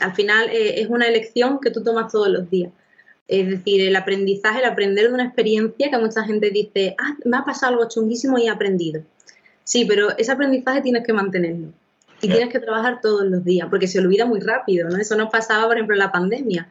Al 0.00 0.14
final 0.14 0.48
eh, 0.50 0.80
es 0.80 0.88
una 0.88 1.06
elección 1.06 1.58
que 1.60 1.70
tú 1.70 1.82
tomas 1.82 2.10
todos 2.10 2.28
los 2.28 2.48
días. 2.48 2.72
Es 3.28 3.48
decir, 3.48 3.80
el 3.80 3.96
aprendizaje, 3.96 4.60
el 4.60 4.66
aprender 4.66 5.08
de 5.08 5.14
una 5.14 5.24
experiencia 5.24 5.90
que 5.90 5.98
mucha 5.98 6.22
gente 6.22 6.50
dice, 6.50 6.94
ah, 6.98 7.16
me 7.24 7.36
ha 7.36 7.44
pasado 7.44 7.72
algo 7.72 7.88
chunguísimo 7.88 8.38
y 8.38 8.46
he 8.46 8.50
aprendido. 8.50 9.02
Sí, 9.64 9.84
pero 9.84 10.16
ese 10.16 10.30
aprendizaje 10.30 10.80
tienes 10.80 11.04
que 11.04 11.12
mantenerlo. 11.12 11.72
Y 12.20 12.28
tienes 12.28 12.48
que 12.50 12.60
trabajar 12.60 13.00
todos 13.02 13.24
los 13.24 13.44
días, 13.44 13.68
porque 13.68 13.86
se 13.86 13.98
olvida 13.98 14.24
muy 14.24 14.40
rápido, 14.40 14.88
¿no? 14.88 14.96
Eso 14.96 15.16
nos 15.16 15.30
pasaba, 15.30 15.66
por 15.66 15.74
ejemplo, 15.74 15.94
en 15.94 16.00
la 16.00 16.12
pandemia. 16.12 16.68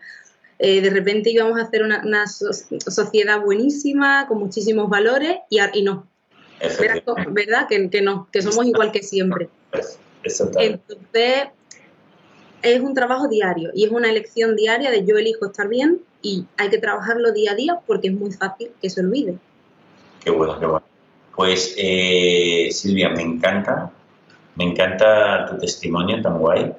Eh, 0.58 0.82
de 0.82 0.90
repente 0.90 1.30
íbamos 1.30 1.60
a 1.60 1.64
hacer 1.64 1.84
una, 1.84 2.26
sociedad 2.28 3.42
buenísima, 3.42 4.28
con 4.28 4.40
muchísimos 4.40 4.90
valores, 4.90 5.38
y, 5.50 5.60
y 5.74 5.84
no, 5.84 6.08
¿Verdad? 7.30 7.68
Que, 7.68 8.02
no, 8.02 8.28
que 8.32 8.42
somos 8.42 8.66
igual 8.66 8.92
que 8.92 9.04
siempre. 9.04 9.50
Entonces, 10.24 11.48
es 12.62 12.82
un 12.82 12.94
trabajo 12.94 13.28
diario 13.28 13.72
y 13.74 13.86
es 13.86 13.92
una 13.92 14.10
elección 14.10 14.56
diaria 14.56 14.90
de 14.90 15.06
yo 15.06 15.18
elijo 15.18 15.46
estar 15.46 15.68
bien 15.68 16.00
y 16.22 16.46
hay 16.58 16.70
que 16.70 16.80
trabajarlo 16.80 17.32
día 17.32 17.52
a 17.52 17.56
día 17.56 17.80
porque 17.86 18.08
es 18.08 18.14
muy 18.14 18.32
fácil 18.32 18.72
que 18.82 18.90
se 18.90 19.02
olvide. 19.02 19.38
Qué 20.24 20.32
bueno, 20.32 20.60
qué 20.60 20.66
bueno. 20.66 20.86
Pues 21.36 21.76
eh, 21.78 22.70
Silvia, 22.72 23.10
me 23.10 23.22
encanta, 23.22 23.92
me 24.56 24.66
encanta 24.66 25.46
tu 25.48 25.58
testimonio 25.58 26.22
tan 26.22 26.40
guay 26.40 26.74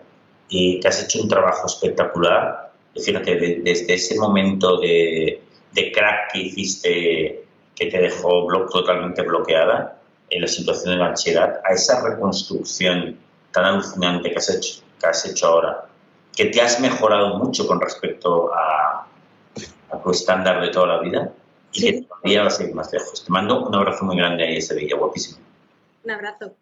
y 0.49 0.81
que 0.81 0.89
has 0.89 1.05
hecho 1.05 1.23
un 1.23 1.29
trabajo 1.29 1.67
espectacular. 1.67 2.73
Fíjate, 2.95 3.61
desde 3.63 3.95
ese 3.95 4.19
momento 4.19 4.79
de, 4.79 5.43
de 5.73 5.93
crack 5.93 6.33
que 6.33 6.39
hiciste 6.41 7.45
que 7.75 7.87
te 7.87 7.99
dejó 7.99 8.47
totalmente 8.71 9.23
bloqueada 9.23 9.99
en 10.31 10.41
la 10.41 10.49
situación 10.49 10.95
de 10.95 11.01
la 11.01 11.09
ansiedad, 11.09 11.61
a 11.65 11.75
esa 11.75 12.03
reconstrucción 12.03 13.19
tan 13.53 13.65
alucinante 13.65 14.31
que 14.31 14.37
has 14.37 14.51
hecho, 14.51 14.83
que 14.99 15.07
has 15.07 15.25
hecho 15.27 15.47
ahora, 15.47 15.87
que 16.35 16.47
te 16.47 16.61
has 16.61 16.81
mejorado 16.81 17.37
mucho 17.39 17.67
con 17.67 17.81
respecto 17.81 18.51
a, 18.53 19.07
tu 20.03 20.11
estándar 20.11 20.61
de 20.61 20.69
toda 20.69 20.87
la 20.87 21.01
vida 21.01 21.33
y 21.73 21.81
que 21.81 22.03
todavía 22.03 22.45
vas 22.45 22.61
a 22.61 22.65
ir 22.65 22.75
más 22.75 22.93
lejos. 22.93 23.25
Te 23.25 23.33
mando 23.33 23.67
un 23.67 23.75
abrazo 23.75 24.05
muy 24.05 24.17
grande 24.17 24.45
ahí, 24.45 24.57
ese 24.59 24.75
día, 24.75 24.95
guapísimo. 24.97 25.39
Un 26.05 26.11
abrazo. 26.11 26.55